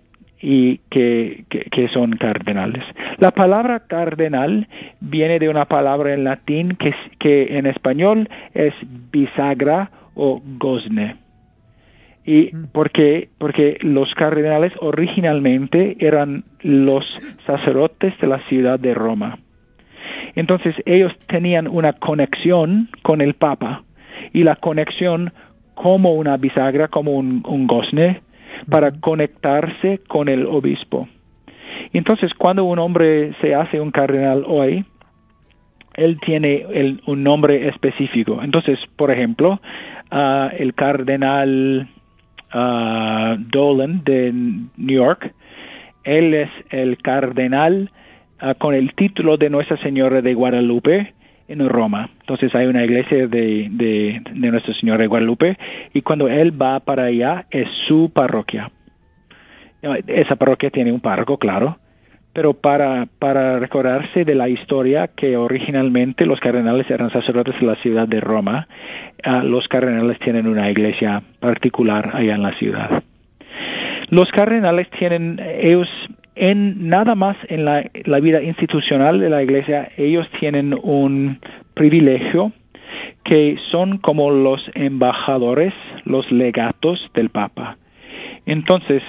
[0.47, 2.85] y que, que, que son cardenales.
[3.17, 4.69] La palabra cardenal
[5.01, 6.77] viene de una palabra en latín
[7.19, 8.75] que en español es
[9.11, 11.17] bisagra o gozne.
[12.27, 17.07] Y porque, porque los cardenales originalmente eran los
[17.47, 19.39] sacerdotes de la ciudad de Roma.
[20.35, 23.83] Entonces ellos tenían una conexión con el Papa
[24.35, 25.33] y la conexión
[25.75, 28.21] como una bisagra, como un, un gozne,
[28.65, 31.09] para conectarse con el obispo.
[31.93, 34.85] Entonces cuando un hombre se hace un cardenal hoy,
[35.95, 38.41] él tiene el- un nombre específico.
[38.43, 39.61] Entonces, por ejemplo,
[40.59, 41.89] el cardenal
[42.57, 45.33] ah, Dolan de New York,
[46.05, 47.91] él es el cardenal
[48.59, 51.14] con el título de Nuestra Señora de Guadalupe
[51.49, 52.11] en Roma.
[52.21, 55.59] Entonces hay una iglesia de, de, de Nuestra Señora de Guadalupe
[55.93, 58.71] y cuando él va para allá es su parroquia.
[60.07, 61.79] Esa parroquia tiene un párroco, claro,
[62.35, 67.77] pero para, para recordarse de la historia que originalmente los cardenales eran sacerdotes de la
[67.77, 68.67] ciudad de Roma,
[69.23, 73.05] ah, los cardenales tienen una iglesia particular allá en la ciudad.
[74.11, 75.89] Los cardenales tienen, ellos,
[76.37, 81.39] en nada más en la, la vida institucional de la iglesia, ellos tienen un
[81.75, 82.53] privilegio
[83.25, 85.73] que son como los embajadores,
[86.05, 87.77] los legatos del Papa.
[88.47, 89.03] Entonces,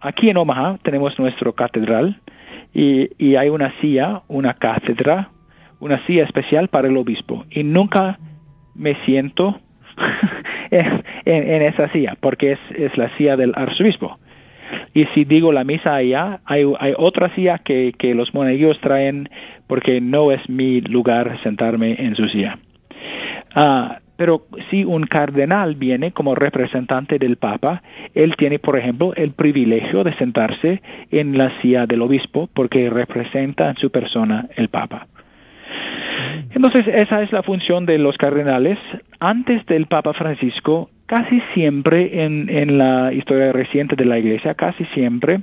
[0.00, 2.20] aquí en Omaha tenemos nuestro catedral
[2.72, 5.30] y, y hay una silla, una cátedra,
[5.80, 7.44] una silla especial para el obispo.
[7.50, 8.18] Y nunca
[8.74, 9.60] me siento
[10.70, 14.18] en, en- en esa silla, porque es, es la silla del arzobispo.
[14.92, 19.28] Y si digo la misa allá, hay, hay otra silla que, los monaguillos traen
[19.66, 22.58] porque no es mi lugar sentarme en su silla.
[23.54, 27.82] Ah, Pero si un cardenal viene como representante del Papa,
[28.14, 33.70] él tiene, por ejemplo, el privilegio de sentarse en la silla del obispo porque representa
[33.70, 35.06] en su persona el Papa.
[36.52, 38.78] Entonces, esa es la función de los cardenales.
[39.20, 44.84] Antes del Papa Francisco, casi siempre en, en la historia reciente de la Iglesia, casi
[44.94, 45.40] siempre,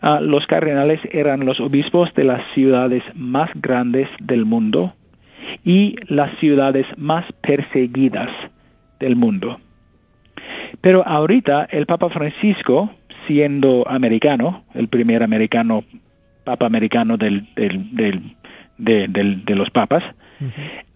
[0.00, 4.94] ah, los cardenales eran los obispos de las ciudades más grandes del mundo
[5.66, 8.30] y las ciudades más perseguidas
[9.00, 9.60] del mundo.
[10.80, 12.90] Pero ahorita el Papa Francisco,
[13.26, 15.84] siendo americano, el primer americano,
[16.44, 18.20] Papa americano del, del, del,
[18.78, 20.02] de, del- de los papas,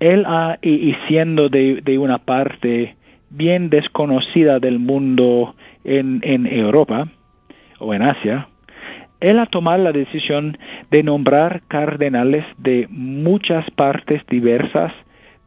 [0.00, 2.96] él ha, y, y siendo de, de una parte
[3.36, 7.08] bien desconocida del mundo en, en Europa
[7.78, 8.48] o en Asia,
[9.20, 10.58] él ha tomado la decisión
[10.90, 14.92] de nombrar cardenales de muchas partes diversas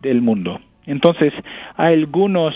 [0.01, 0.59] del mundo.
[0.85, 1.33] Entonces,
[1.75, 2.55] hay algunos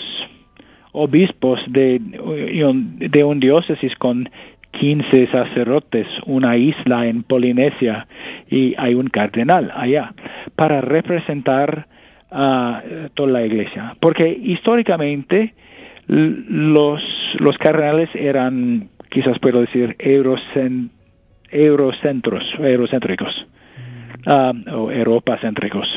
[0.92, 4.28] obispos de, de un diócesis con
[4.72, 8.06] 15 sacerdotes, una isla en Polinesia
[8.50, 10.14] y hay un cardenal allá
[10.56, 11.86] para representar
[12.34, 12.82] a
[13.14, 13.96] toda la iglesia.
[14.00, 15.54] Porque históricamente
[16.08, 17.00] los,
[17.38, 20.90] los cardenales eran, quizás puedo decir, eurocen-
[21.50, 23.46] eurocentros, eurocéntricos
[24.26, 25.88] ah, o europacéntricos.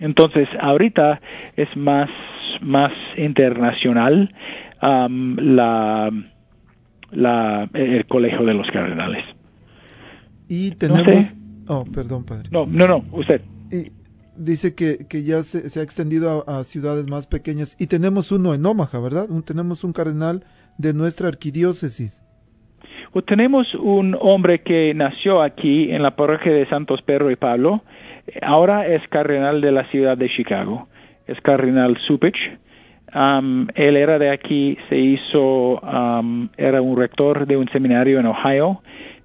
[0.00, 1.20] Entonces, ahorita
[1.56, 2.10] es más,
[2.60, 4.34] más internacional
[4.82, 6.10] la,
[7.12, 9.24] la, el colegio de los cardenales.
[10.48, 11.24] Y No tenemos...
[11.26, 11.36] sé.
[11.68, 12.50] Oh, perdón, padre.
[12.50, 13.40] No, no, no, usted.
[13.70, 13.90] Y
[14.36, 17.76] dice que, que ya se, se ha extendido a, ciudades más pequeñas.
[17.78, 19.28] Y tenemos uno en Omaha, ¿verdad?
[19.44, 20.44] Tenemos un cardenal
[20.78, 22.22] de nuestra arquidiócesis.
[23.26, 27.82] Tenemos un hombre que nació aquí en la parroquia de Santos Pedro y Pablo.
[28.42, 30.88] Ahora es cardenal de la ciudad de Chicago.
[31.26, 32.58] Es cardenal Supich.
[33.74, 35.80] Él era de aquí, se hizo,
[36.56, 38.82] era un rector de un seminario en Ohio,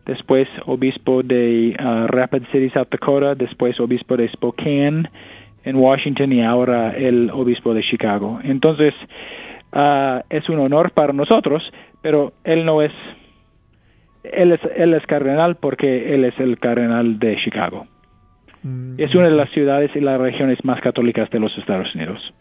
[0.10, 5.04] después obispo de ah, Rapid City, South Dakota, después obispo de Spokane
[5.64, 8.40] en Washington y ahora el obispo de Chicago.
[8.44, 8.96] Entonces,
[9.72, 11.62] ah, es un honor para nosotros,
[12.02, 12.92] pero él no es
[14.24, 17.88] él es, él es cardenal porque él es el cardenal de Chicago.
[18.64, 22.34] Mm, Es una de las ciudades y las regiones más católicas de los Estados Unidos.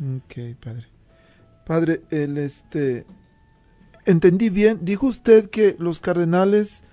[0.00, 0.84] Ok, padre.
[1.66, 3.04] Padre, el este
[4.06, 6.84] entendí bien, dijo usted que los cardenales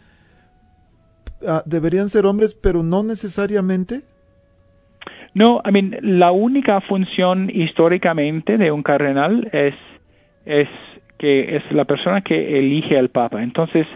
[1.65, 4.01] deberían ser hombres, pero no necesariamente.
[5.33, 9.73] No, I mean, la única función históricamente de un cardenal es,
[10.45, 10.69] es
[11.17, 13.41] que es la persona que elige al Papa.
[13.41, 13.87] Entonces,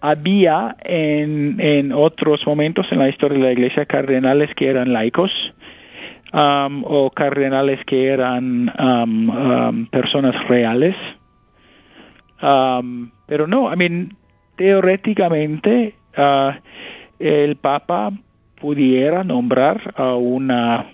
[0.00, 5.32] había en, en otros momentos en la historia de la Iglesia cardenales que eran laicos
[6.32, 10.94] um, o cardenales que eran um, um, personas reales.
[12.40, 14.16] Um, pero no, I mean,
[14.56, 16.58] teóricamente ah,
[17.18, 18.12] el Papa
[18.60, 20.86] pudiera nombrar a una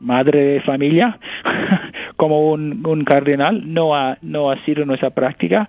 [0.00, 1.18] madre de familia
[2.16, 3.72] como un, cardenal.
[3.72, 5.68] No ha, no ha sido nuestra práctica,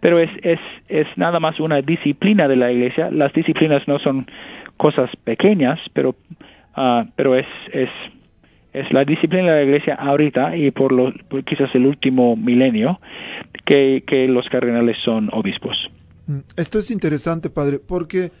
[0.00, 3.10] pero es, es, es nada más una disciplina de la Iglesia.
[3.10, 4.26] Las disciplinas no son
[4.76, 6.14] cosas pequeñas, pero,
[6.74, 7.90] ah, pero es, es,
[8.72, 13.00] es la disciplina de la Iglesia ahorita y por, lo, por quizás el último milenio
[13.64, 15.90] que, que los cardenales son obispos.
[16.26, 18.32] Mm, Esto es interesante, padre, porque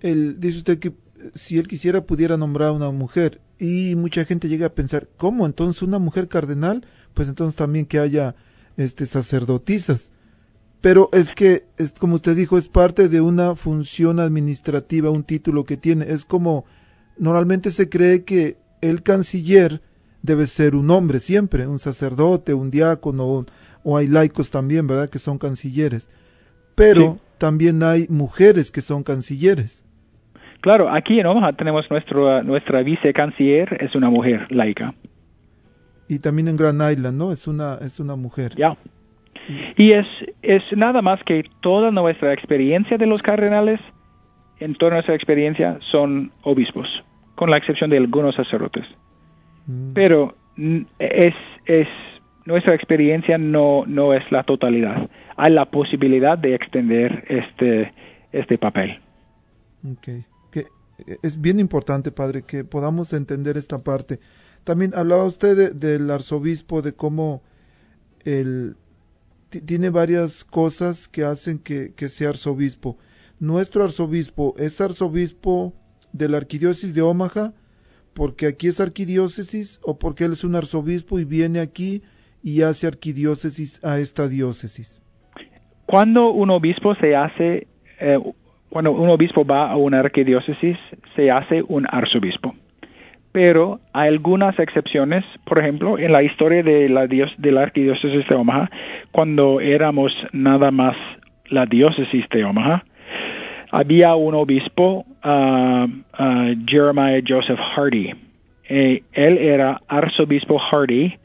[0.00, 0.94] el, dice usted que eh,
[1.34, 5.46] si él quisiera pudiera nombrar a una mujer y mucha gente llega a pensar, ¿cómo
[5.46, 6.86] entonces una mujer cardenal?
[7.14, 8.34] Pues entonces también que haya
[8.76, 10.10] este sacerdotisas.
[10.80, 15.64] Pero es que, es, como usted dijo, es parte de una función administrativa, un título
[15.64, 16.10] que tiene.
[16.12, 16.66] Es como,
[17.18, 19.82] normalmente se cree que el canciller
[20.22, 23.46] debe ser un hombre siempre, un sacerdote, un diácono, un-
[23.82, 25.08] o hay laicos también, ¿verdad?
[25.10, 26.10] Que son cancilleres.
[26.74, 27.20] Pero Sí.
[27.38, 29.84] también hay mujeres que son cancilleres.
[30.60, 34.94] Claro, aquí en Omaha tenemos nuestro, nuestra vicecanciller, es una mujer laica.
[36.08, 37.32] Y también en Grand Island, ¿no?
[37.32, 38.54] Es una, es una mujer.
[38.56, 38.76] Ya.
[39.34, 39.58] Sí.
[39.76, 40.06] Y es,
[40.42, 43.80] es nada más que toda nuestra experiencia de los cardenales,
[44.60, 46.88] en toda nuestra experiencia, son obispos,
[47.34, 48.86] con la excepción de algunos sacerdotes.
[49.66, 49.92] Mm.
[49.92, 50.34] Pero
[50.98, 51.34] es,
[51.66, 51.88] es,
[52.44, 55.10] nuestra experiencia no, no es la totalidad.
[55.36, 57.92] Hay la posibilidad de extender este,
[58.32, 59.00] este papel.
[60.50, 60.60] Que
[61.06, 64.20] eh, es bien importante, padre, que podamos entender esta parte.
[64.64, 67.42] También hablaba usted de- del arzobispo, de cómo
[68.24, 68.76] él
[69.50, 72.96] ti- tiene varias cosas que hacen que, que sea arzobispo.
[73.40, 75.74] Nuestro arzobispo es arzobispo
[76.12, 77.52] de la arquidiócesis de Omaha,
[78.14, 82.02] porque aquí es arquidiócesis, o porque él es un arzobispo y viene aquí
[82.42, 85.00] y hace arquidiócesis a esta diócesis?
[85.86, 87.66] Cuando un obispo se hace,
[88.00, 88.18] eh,
[88.70, 90.76] cuando un obispo va a una arquidiócesis,
[91.14, 92.54] se hace un arzobispo.
[93.32, 98.34] Pero hay algunas excepciones, por ejemplo, en la historia de la, dios- de arquidiócesis de
[98.36, 98.70] Omaha,
[99.10, 100.96] cuando éramos nada más
[101.48, 102.84] la diócesis de Omaha,
[103.72, 105.86] había un obispo, ah,
[106.64, 108.14] Jeremiah Joseph Hardy.
[108.68, 111.18] Eh, él era arzobispo Hardy,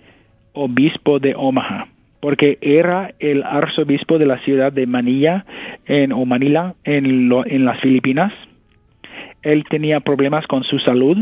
[0.54, 1.88] obispo de Omaha,
[2.20, 5.46] porque era el arzobispo de la ciudad de Manila,
[5.86, 8.34] en, o Manila, en, lo- en las Filipinas.
[9.42, 11.18] Él tenía problemas con su salud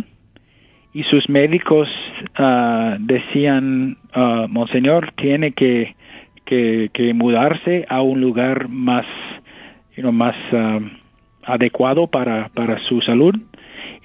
[0.94, 1.88] y sus médicos
[2.36, 5.96] ah, decían, ah, Monseñor, tiene que,
[6.46, 9.06] que, que mudarse a un lugar más,
[9.96, 10.80] you know, más ah,
[11.44, 13.36] adecuado para, para su salud.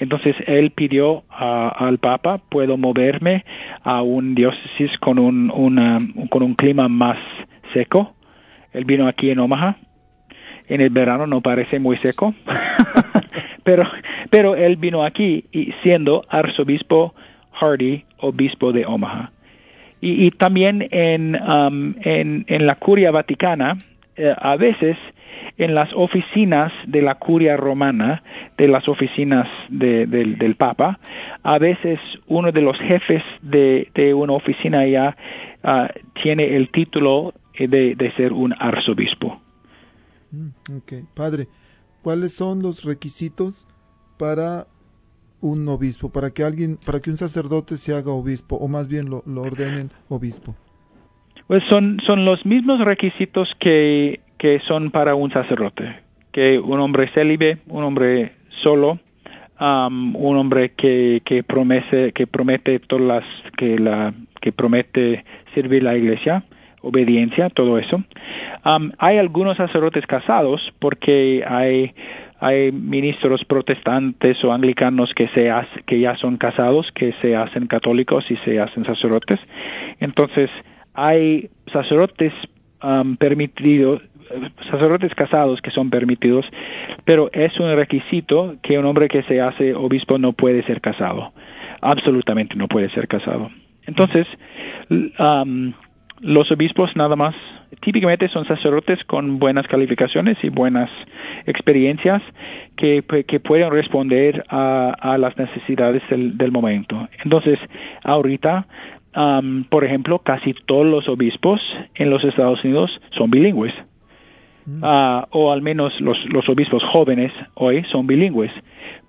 [0.03, 3.45] Entonces él pidió a- al Papa, puedo moverme
[3.85, 5.49] a un diócesis con un,
[6.29, 7.19] con un clima más
[7.73, 8.13] seco.
[8.73, 9.77] Él vino aquí en Omaha.
[10.67, 12.35] En el verano no parece muy seco,
[13.63, 13.85] pero,
[14.31, 17.15] pero él vino aquí y siendo arzobispo
[17.53, 19.31] Hardy, obispo de Omaha.
[20.01, 23.79] Y, y también en, um, en, en la curia vaticana,
[24.17, 24.97] eh, a veces
[25.65, 28.23] en las oficinas de la curia romana,
[28.57, 30.99] de las oficinas de- del, del Papa,
[31.43, 35.17] a veces uno de los jefes de, de una oficina allá
[35.63, 35.91] ah,
[36.23, 39.41] tiene el título de, de ser un arzobispo.
[40.31, 41.47] Mm, ok, padre,
[42.03, 43.67] ¿cuáles son los requisitos
[44.19, 44.67] para
[45.41, 49.11] un obispo, para que alguien, para que un sacerdote se haga obispo, o más bien
[49.11, 50.55] lo, lo ordenen obispo?
[51.49, 56.01] Pues son, son los mismos requisitos que, que son para un sacerdote,
[56.33, 58.99] que un hombre célibe, un hombre solo,
[59.61, 63.25] un hombre que, que promete, que promete todas las,
[63.57, 65.25] que la, que promete
[65.55, 66.43] servir la iglesia,
[66.81, 68.03] obediencia, todo eso.
[68.65, 71.95] Um, hay algunos sacerdotes casados porque hay
[72.41, 75.53] hay ministros protestantes o anglicanos que se
[75.87, 79.39] que ya son casados, que se hacen católicos y se hacen sacerdotes.
[80.01, 80.51] Entonces,
[80.95, 82.33] hay sacerdotes
[83.19, 84.03] permitidos,
[84.71, 86.47] sacerdotes casados que son permitidos,
[87.05, 91.33] pero es un requisito que un hombre que se hace obispo no puede ser casado.
[91.81, 93.51] Absolutamente no puede ser casado.
[93.87, 94.27] Entonces,
[94.91, 95.73] um,
[96.21, 97.35] los obispos nada más
[97.81, 100.91] típicamente son sacerdotes con buenas calificaciones y buenas
[101.47, 102.23] experiencias
[102.77, 107.09] que, que pueden responder a, a las necesidades del, del momento.
[107.25, 107.59] Entonces,
[108.05, 108.67] ahorita,
[109.17, 111.61] um, por ejemplo, casi todos los obispos
[111.95, 113.75] en los Estados Unidos son bilingües.
[114.83, 118.53] Ah, o al menos los, los obispos jóvenes hoy son bilingües,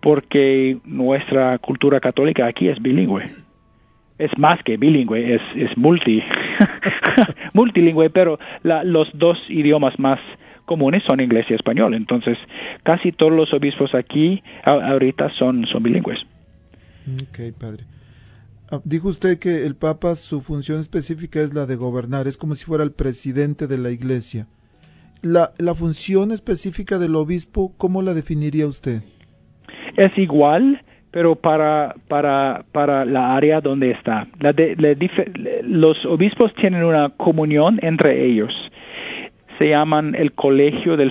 [0.01, 3.43] porque nuestra cultura católica aquí es bilingüe
[4.19, 6.21] es más que bilingüe, es, es multi,
[7.53, 10.19] multilingüe, pero la- los dos idiomas más
[10.65, 11.93] comunes son inglés y español.
[11.93, 12.37] Entonces,
[12.83, 16.19] casi todos los obispos aquí ahorita son, son bilingües.
[17.21, 17.83] Ok, padre.
[18.71, 22.55] Ah, dijo usted que el Papa, su función específica es la de gobernar, es como
[22.55, 24.47] si fuera el presidente de la iglesia.
[25.23, 29.03] La, función específica del obispo, ¿cómo la definiría usted?
[29.95, 34.27] Es igual, pero para, para, para la área donde está.
[34.41, 34.53] La
[35.63, 38.53] los obispos tienen una comunión entre ellos.
[39.57, 41.05] Se llaman el colegio de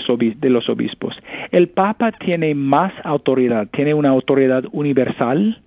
[0.50, 1.16] los obispos.
[1.50, 5.62] El Papa tiene más autoridad, tiene una autoridad universal,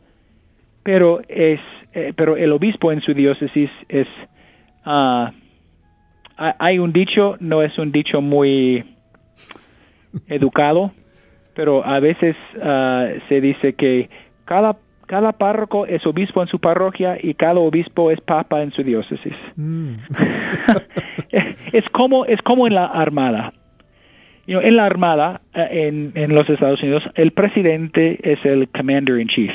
[0.84, 1.60] pero es,
[1.94, 4.08] eh, pero el obispo en su diócesis es,
[4.84, 5.32] ah,
[6.38, 8.84] hay un dicho, no es un dicho muy
[10.28, 10.92] educado,
[11.56, 14.10] pero a veces ah, se dice que
[14.46, 14.78] cada,
[15.08, 19.34] cada párroco es obispo en su parroquia y cada obispo es papa en su diócesis.
[19.56, 19.96] Mm.
[21.74, 23.54] es como es como en la armada.
[24.48, 28.70] You know, en la armada eh, en, en los Estados Unidos el presidente es el
[28.70, 29.52] commander in chief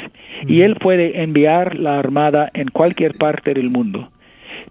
[0.49, 4.11] y él puede enviar la armada en cualquier parte del mundo.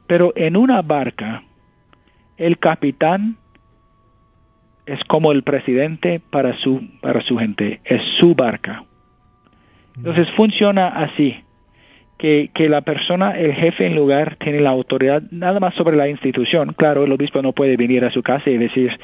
[0.08, 1.44] Pero en una barca
[2.40, 3.38] el capitán
[4.86, 8.86] es como el presidente para su para su gente, es su barca.
[9.96, 11.44] Entonces funciona así,
[12.18, 16.08] que, que la persona, el jefe en lugar, tiene la autoridad nada más sobre la
[16.08, 16.74] institución.
[16.74, 18.98] Claro, el obispo no puede venir a su casa y decir,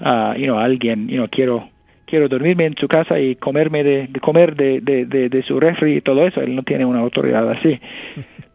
[0.00, 1.68] ah, you know, a alguien, you know, quiero
[2.04, 5.58] quiero dormirme en su casa y comerme de, de comer de, de, de, de su
[5.58, 6.40] refri y todo eso.
[6.40, 7.80] Él no tiene una autoridad así.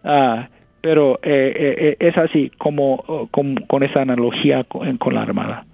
[0.09, 0.47] Ah,
[0.87, 5.65] pero eh, eh, eh, es así como oh, con, esa analogía con, con la armada.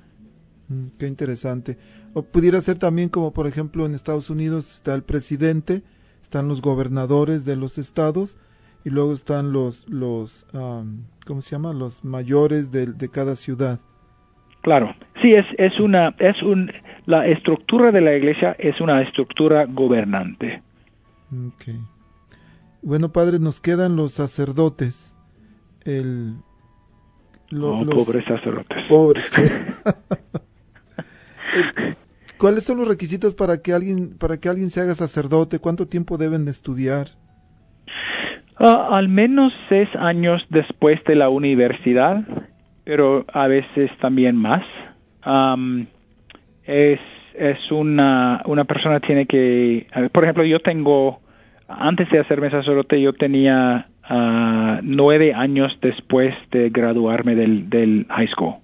[0.69, 1.77] Mm, Qué interesante.
[2.15, 5.83] O pudiera ser también como, por ejemplo, en Estados Unidos está el presidente,
[6.19, 8.39] están los gobernadores de los estados
[8.83, 10.47] y luego están los, los
[11.27, 11.73] ¿cómo se llama?
[11.73, 13.79] Los mayores de, de cada ciudad.
[14.61, 16.71] Claro, sí es es una es un
[17.05, 20.63] la estructura de la iglesia es una estructura gobernante.
[21.31, 21.92] Ok.
[22.83, 25.15] Bueno, padre, nos quedan los sacerdotes.
[25.85, 26.35] El,
[27.49, 28.83] lo- Oh, los- pobres sacerdotes.
[28.89, 29.33] Pobres,
[32.37, 35.59] ¿Cuáles son los requisitos para que alguien para que alguien se haga sacerdote?
[35.59, 37.07] ¿Cuánto tiempo deben de estudiar?
[38.57, 42.23] Ah, al menos seis años después de la universidad,
[42.83, 44.63] pero a veces también más.
[46.65, 46.99] Es
[47.35, 51.21] es una una persona tiene que, por ejemplo, yo tengo
[51.67, 58.27] antes de hacerme sacerdote yo tenía ah, nueve años después de graduarme del del high
[58.27, 58.55] school.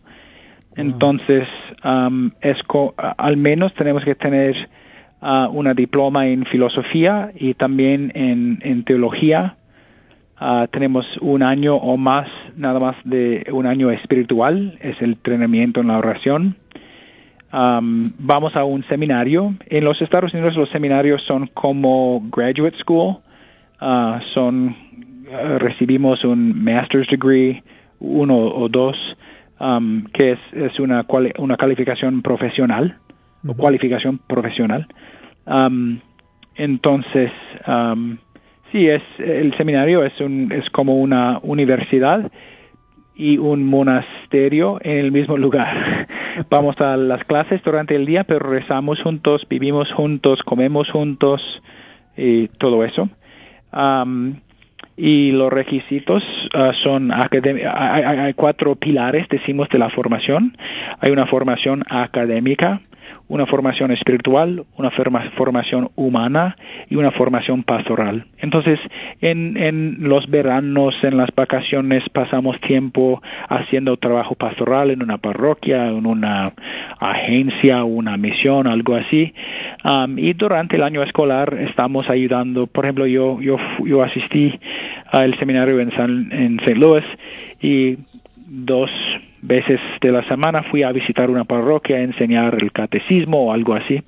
[0.75, 1.47] Entonces,
[1.81, 4.69] am, es co- a- al menos tenemos que tener
[5.21, 9.55] ah, una diploma en filosofía y también en, en teología.
[10.37, 15.81] Ah, tenemos un año o más, nada más de un año espiritual, es el entrenamiento
[15.81, 16.55] en la oración.
[17.51, 19.55] Am, vamos a un seminario.
[19.67, 23.17] En los Estados Unidos los seminarios son como graduate school.
[23.79, 24.75] Ah, son
[25.31, 27.63] ah, recibimos un master's degree,
[27.99, 28.97] uno o dos,
[29.57, 31.05] am, que es, es una,
[31.37, 32.97] una calificación profesional
[33.47, 34.87] o cualificación profesional.
[35.45, 36.01] Am,
[36.55, 37.31] entonces,
[37.65, 38.19] am,
[38.71, 42.31] sí, es el seminario es un es como una universidad
[43.19, 46.07] y un monasterio en el mismo lugar.
[46.49, 51.41] Vamos a las clases durante el día, pero rezamos juntos, vivimos juntos, comemos juntos
[52.15, 53.09] y todo eso.
[53.73, 54.39] Am,
[54.95, 60.57] y los requisitos ah, son hay- hay cuatro pilares, decimos, de la formación.
[61.01, 62.79] Hay una formación académica,
[63.29, 66.57] una formación espiritual, una forma- formación humana
[66.89, 68.25] y una formación pastoral.
[68.39, 68.79] Entonces,
[69.21, 75.87] en, en los veranos, en las vacaciones, pasamos tiempo haciendo trabajo pastoral en una parroquia,
[75.87, 76.53] en una
[76.99, 79.33] agencia, una misión, algo así.
[79.83, 84.59] Am, y durante el año escolar estamos ayudando, por ejemplo, yo, yo asistí
[85.11, 86.75] al seminario en San, en St.
[86.75, 87.05] Louis
[87.61, 87.97] y
[88.47, 88.89] dos
[89.41, 93.73] veces de la semana fui a visitar una parroquia a enseñar el catecismo o algo
[93.73, 94.01] así.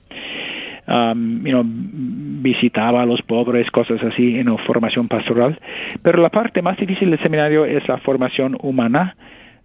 [0.88, 5.60] Um, you know, visitaba a los pobres, cosas así, en formación pastoral.
[6.02, 9.16] Pero la parte más difícil del seminario es la formación humana.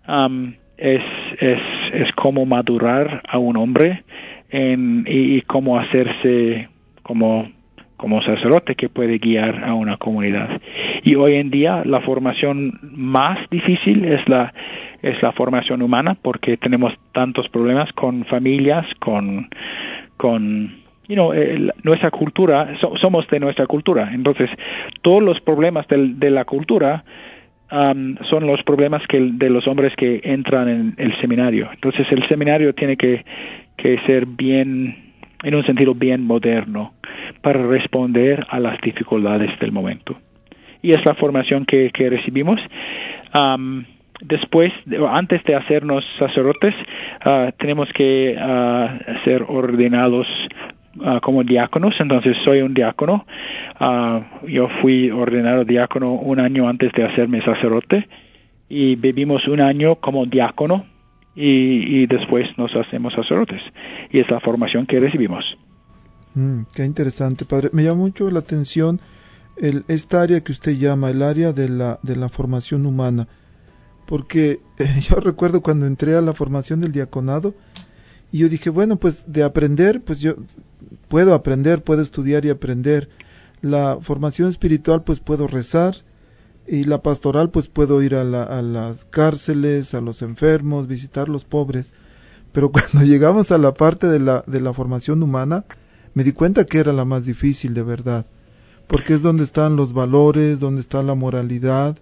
[0.06, 1.02] Um, es,
[1.40, 1.60] es,
[1.92, 4.04] es cómo madurar a un hombre
[4.50, 6.68] en, y, y cómo hacerse
[7.02, 7.48] como
[7.96, 10.60] como sacerdote que puede guiar a una comunidad.
[11.02, 14.52] Y hoy en día la formación más difícil es la
[15.02, 19.48] es la formación humana porque tenemos tantos problemas con familias, con
[20.16, 20.74] con
[21.08, 24.10] you know, el- nuestra cultura, so- somos de nuestra cultura.
[24.12, 24.50] Entonces,
[25.02, 27.04] todos los problemas del- de la cultura
[27.70, 31.68] um, son los problemas que de los hombres que entran en el seminario.
[31.72, 33.24] Entonces, el seminario tiene que,
[33.76, 36.94] que ser bien, en un sentido bien moderno,
[37.42, 40.16] para responder a las dificultades del momento.
[40.80, 42.60] Y es la formación que, que recibimos.
[43.34, 43.84] Um,
[44.20, 46.74] después, de- antes de hacernos sacerdotes,
[47.24, 50.26] ah, tenemos que ah, ser ordenados
[51.04, 53.26] ah, como diáconos, entonces soy un diácono.
[54.48, 58.08] Yo fui ordenado diácono un año antes de hacerme sacerdote
[58.68, 60.86] y vivimos un año como diácono
[61.34, 63.60] y, y después nos hacemos sacerdotes.
[64.10, 65.44] Y es la formación que recibimos.
[66.34, 67.68] Mm, qué interesante, padre.
[67.72, 69.00] Me llama mucho la atención
[69.58, 73.26] el, esta área que usted llama, el área de la, de la formación humana.
[74.06, 74.60] Porque
[75.02, 77.54] yo recuerdo cuando entré a la formación del diaconado
[78.32, 80.36] y yo dije, bueno, pues de aprender, pues yo
[81.08, 83.08] puedo aprender, puedo estudiar y aprender.
[83.62, 85.96] La formación espiritual, pues puedo rezar.
[86.68, 91.28] Y la pastoral, pues puedo ir a, la- a las cárceles, a los enfermos, visitar
[91.28, 91.92] los pobres.
[92.52, 95.64] Pero cuando llegamos a la parte de la, de la formación humana,
[96.14, 98.26] me di cuenta que era la más difícil de verdad,
[98.88, 101.98] porque es donde están los valores, donde está la moralidad,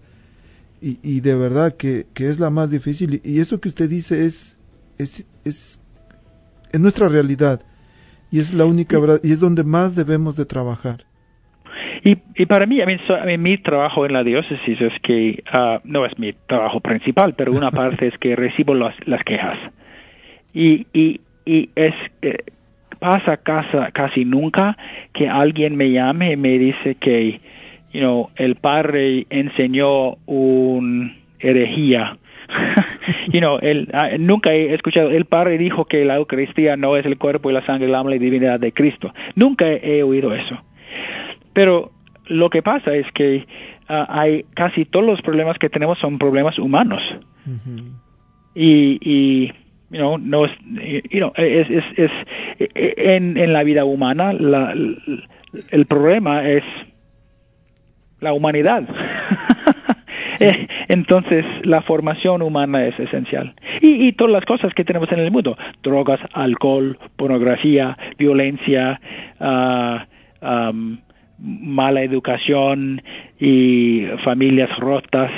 [0.84, 4.26] y, y de verdad que, que es la más difícil, y, eso que usted dice
[4.26, 4.58] es,
[4.98, 5.80] es, es,
[6.72, 7.62] es nuestra realidad,
[8.30, 11.06] y es la única verdad, y es donde más debemos de trabajar.
[12.04, 15.42] Y, y para mí, mean, so- I mean, mi trabajo en la diócesis es que,
[15.50, 19.58] ah, no es mi trabajo principal, pero una parte es que recibo las, las quejas.
[20.52, 22.44] Y, y, y es, eh,
[22.98, 24.76] pasa casa, casi nunca
[25.14, 27.40] que alguien me llame y me dice que,
[27.94, 32.18] you know, el padre enseñó un herejía.
[33.32, 37.06] you know, el, ah, nunca he escuchado, el padre dijo que la Eucaristía no es
[37.06, 39.14] el cuerpo y la sangre, el alma y la divinidad de Cristo.
[39.34, 40.58] Nunca he oído eso.
[41.54, 41.92] Pero
[42.26, 43.46] lo que pasa es que
[43.88, 47.00] ah, hay casi todos los problemas que tenemos son problemas humanos
[48.54, 49.46] y, y
[49.90, 50.52] you know, no es,
[51.10, 52.26] you know, es, es, es-
[52.58, 54.74] en, en la vida humana la,
[55.70, 56.64] el problema es
[58.24, 58.82] la humanidad.
[60.40, 63.54] Eh, Entonces, la formación humana es esencial.
[63.80, 69.00] Y, y todas las cosas que tenemos en el mundo, drogas, alcohol, pornografía, violencia,
[69.38, 70.98] am,
[71.38, 73.00] mala educación
[73.38, 75.30] y familias rotas,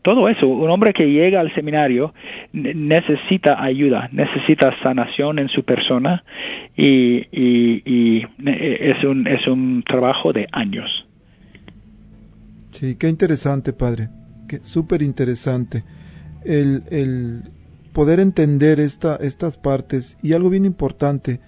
[0.00, 2.14] todo eso, un hombre que llega al seminario
[2.54, 6.24] ne- necesita ayuda, necesita sanación en su persona
[6.76, 11.06] y, y, y ne- es, un, es un trabajo de años.
[12.70, 14.10] Sí, qué interesante, padre.
[14.62, 15.84] Súper interesante.
[16.44, 17.42] El, el
[17.92, 21.40] poder entender esta, estas partes y algo bien importante,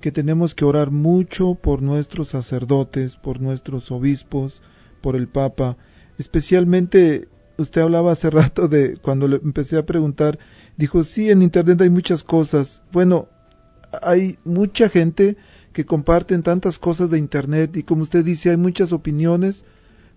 [0.00, 4.62] que tenemos que orar mucho por nuestros sacerdotes, por nuestros obispos,
[5.00, 5.76] por el Papa.
[6.18, 10.38] Especialmente, usted hablaba hace rato de cuando le empecé a preguntar,
[10.76, 12.82] dijo, sí, en Internet hay muchas cosas.
[12.92, 13.28] Bueno,
[14.02, 15.36] hay mucha gente
[15.72, 19.64] que comparten tantas cosas de Internet y como usted dice, hay muchas opiniones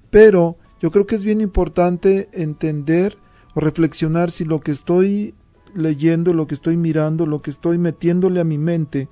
[0.09, 3.17] pero yo creo que es bien importante entender
[3.53, 5.35] o reflexionar si lo que estoy
[5.73, 9.09] leyendo, lo que estoy mirando, lo que estoy metiéndole a mi mente,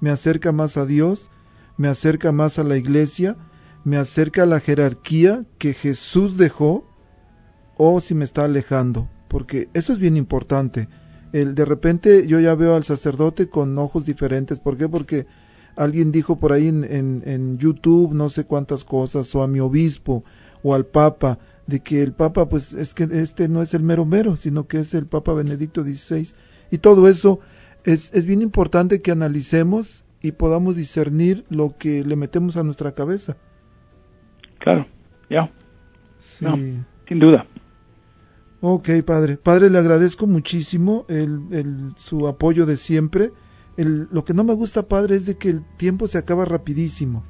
[0.00, 1.30] me acerca más a Dios,
[1.76, 3.36] me acerca más a la iglesia,
[3.84, 6.86] me acerca a la jerarquía que Jesús dejó,
[7.76, 10.88] o si me está alejando, porque eso es bien importante.
[11.32, 14.58] El, de repente yo ya veo al sacerdote con ojos diferentes.
[14.58, 14.88] ¿Por qué?
[14.88, 15.26] Porque
[15.76, 19.60] alguien dijo por ahí en, en, en YouTube no sé cuántas cosas, o a mi
[19.60, 20.24] obispo,
[20.62, 24.04] o al Papa, de que el Papa, pues es que este no es el mero
[24.04, 26.28] mero, sino que es el Papa Benedicto XVI.
[26.70, 27.40] Y todo eso
[27.84, 32.92] es, es bien importante que analicemos y podamos discernir lo que le metemos a nuestra
[32.92, 33.36] cabeza.
[34.58, 34.86] Claro,
[35.30, 35.50] ya,
[36.18, 36.44] Sí.
[36.44, 36.56] No.
[37.08, 37.46] sin duda.
[38.60, 39.38] Ok, padre.
[39.38, 43.32] Padre, le agradezco muchísimo el, el- su apoyo de siempre.
[43.76, 47.24] El- lo que no me gusta, padre, es de que el tiempo se acaba rapidísimo.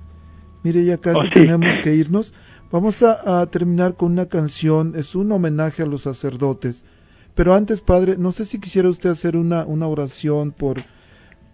[0.63, 1.31] Mire, ya casi Oh, sí.
[1.31, 2.35] tenemos que irnos.
[2.71, 4.93] Vamos a, a terminar con una canción.
[4.97, 6.85] Es un homenaje a los sacerdotes.
[7.35, 10.83] Pero antes, padre, no sé si quisiera usted hacer una, una oración por,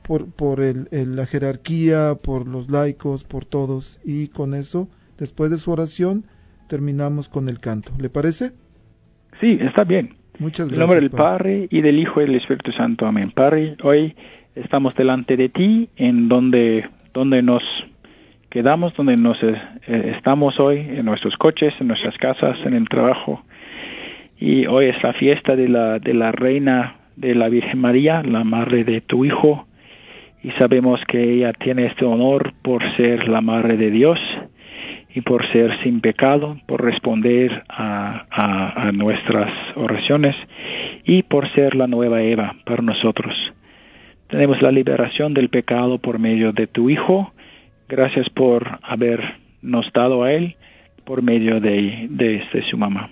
[0.02, 4.00] por, por el- el- la jerarquía, por los laicos, por todos.
[4.04, 6.26] Y con eso, después de su oración,
[6.68, 7.92] terminamos con el canto.
[7.98, 8.52] ¿Le parece?
[9.40, 10.16] Sí, está bien.
[10.38, 10.78] Muchas En gracias.
[10.78, 11.28] nombre del padre.
[11.38, 13.06] Padre y del Hijo y del Espíritu Santo.
[13.06, 13.32] Amén.
[13.34, 14.16] Padre, hoy
[14.56, 17.62] estamos delante de ti en donde, donde nos
[18.50, 19.54] quedamos, donde nos eh,
[19.86, 23.42] eh, estamos hoy, en nuestros coches, en nuestras casas, en el trabajo.
[24.38, 28.44] Y hoy es la fiesta de la, de la Reina de la Virgen María, la
[28.44, 29.66] Madre de tu Hijo.
[30.42, 34.18] Y sabemos que ella tiene este honor por ser la Madre de Dios
[35.14, 40.36] y por ser sin pecado, por responder a, a- a nuestras oraciones
[41.04, 43.34] y por ser la nueva Eva para nosotros.
[44.28, 47.32] Tenemos la liberación del pecado por medio de tu Hijo.
[47.88, 50.56] Gracias por habernos dado a Él
[51.04, 53.10] por medio de, de, de su mamá.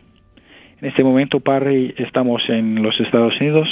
[0.81, 3.69] En este momento, Padre, estamos en los Estados Unidos,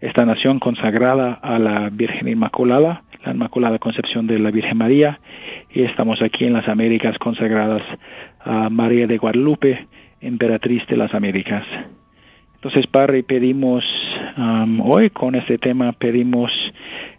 [0.00, 5.18] esta nación consagrada a la Virgen Inmaculada, la Inmaculada Concepción de la Virgen María,
[5.74, 7.82] y estamos aquí en las Américas consagradas
[8.38, 9.88] a María de Guadalupe,
[10.20, 11.66] emperatriz de las Américas.
[12.54, 13.84] Entonces, Padre, pedimos
[14.82, 16.52] hoy con este tema, pedimos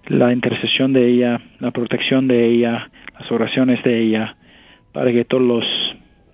[0.07, 2.89] la intercesión de ella, la protección de ella,
[3.19, 4.35] las oraciones de ella,
[4.91, 5.43] para que todos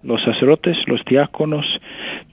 [0.03, 1.65] los, sacerdotes, los diáconos,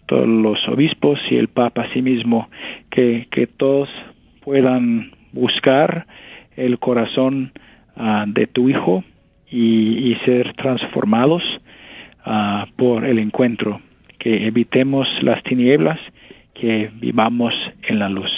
[0.07, 2.49] todos los obispos y el Papa a sí mismo,
[2.91, 3.89] que, todos
[4.45, 6.07] puedan buscar
[6.57, 7.53] el corazón
[7.97, 9.05] ah, de tu Hijo
[9.51, 11.43] y, y ser transformados
[12.25, 13.81] ah, por el encuentro,
[14.19, 15.99] que evitemos las tinieblas,
[16.55, 18.31] que vivamos en la luz.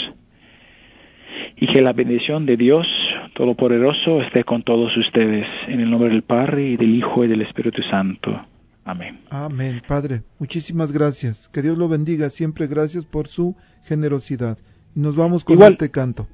[1.57, 2.87] Y que la bendición de Dios
[3.35, 7.43] Todopoderoso esté con todos ustedes, en el nombre del Padre y del Hijo y del
[7.43, 8.47] Espíritu Santo.
[8.85, 9.21] Amén.
[9.31, 10.23] Amén, Padre.
[10.39, 11.49] Muchísimas gracias.
[11.49, 12.67] Que Dios lo bendiga siempre.
[12.69, 14.59] Gracias por su generosidad.
[14.95, 15.73] Y nos vamos con Igual.
[15.73, 16.29] este canto.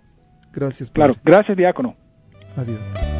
[0.53, 1.23] Gracias, Claro, Padre.
[1.25, 1.95] gracias, diácono.
[2.57, 3.20] Adiós.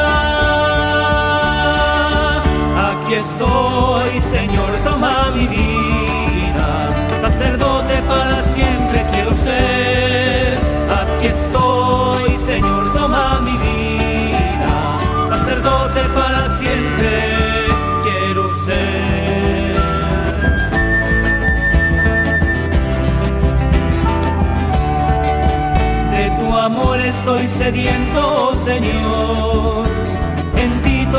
[3.11, 10.57] Aquí estoy, Señor, toma mi vida, sacerdote para siempre quiero ser.
[10.89, 17.67] Aquí estoy, Señor, toma mi vida, sacerdote para siempre
[18.03, 19.75] quiero ser.
[26.11, 30.00] De tu amor estoy sediento, Señor.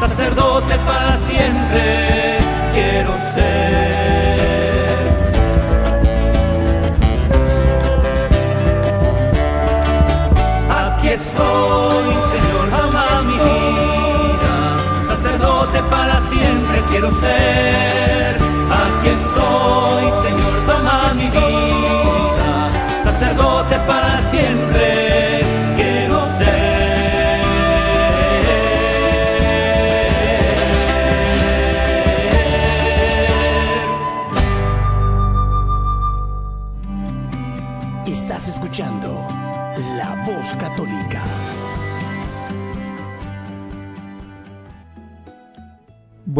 [0.00, 2.38] sacerdote para siempre
[2.72, 4.40] quiero ser.
[10.70, 14.56] Aquí estoy, Señor, toma mi vida,
[15.06, 18.36] sacerdote para siempre quiero ser.
[18.82, 22.70] Aquí estoy, Señor, toma mi vida,
[23.04, 24.89] sacerdote para siempre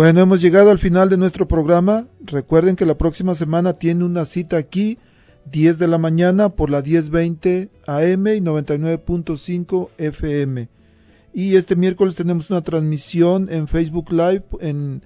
[0.01, 2.07] Bueno, hemos llegado al final de nuestro programa.
[2.24, 4.96] Recuerden que la próxima semana tiene una cita aquí,
[5.53, 10.70] 10 de la mañana por la 1020 AM y 99.5 FM.
[11.34, 15.03] Y este miércoles tenemos una transmisión en Facebook Live en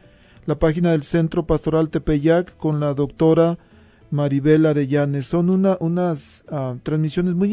[0.47, 3.59] la página del Centro Pastoral Tepeyac con la doctora
[4.12, 5.26] Maribel Arellanes.
[5.26, 7.53] Son una, unas ah, transmisiones muy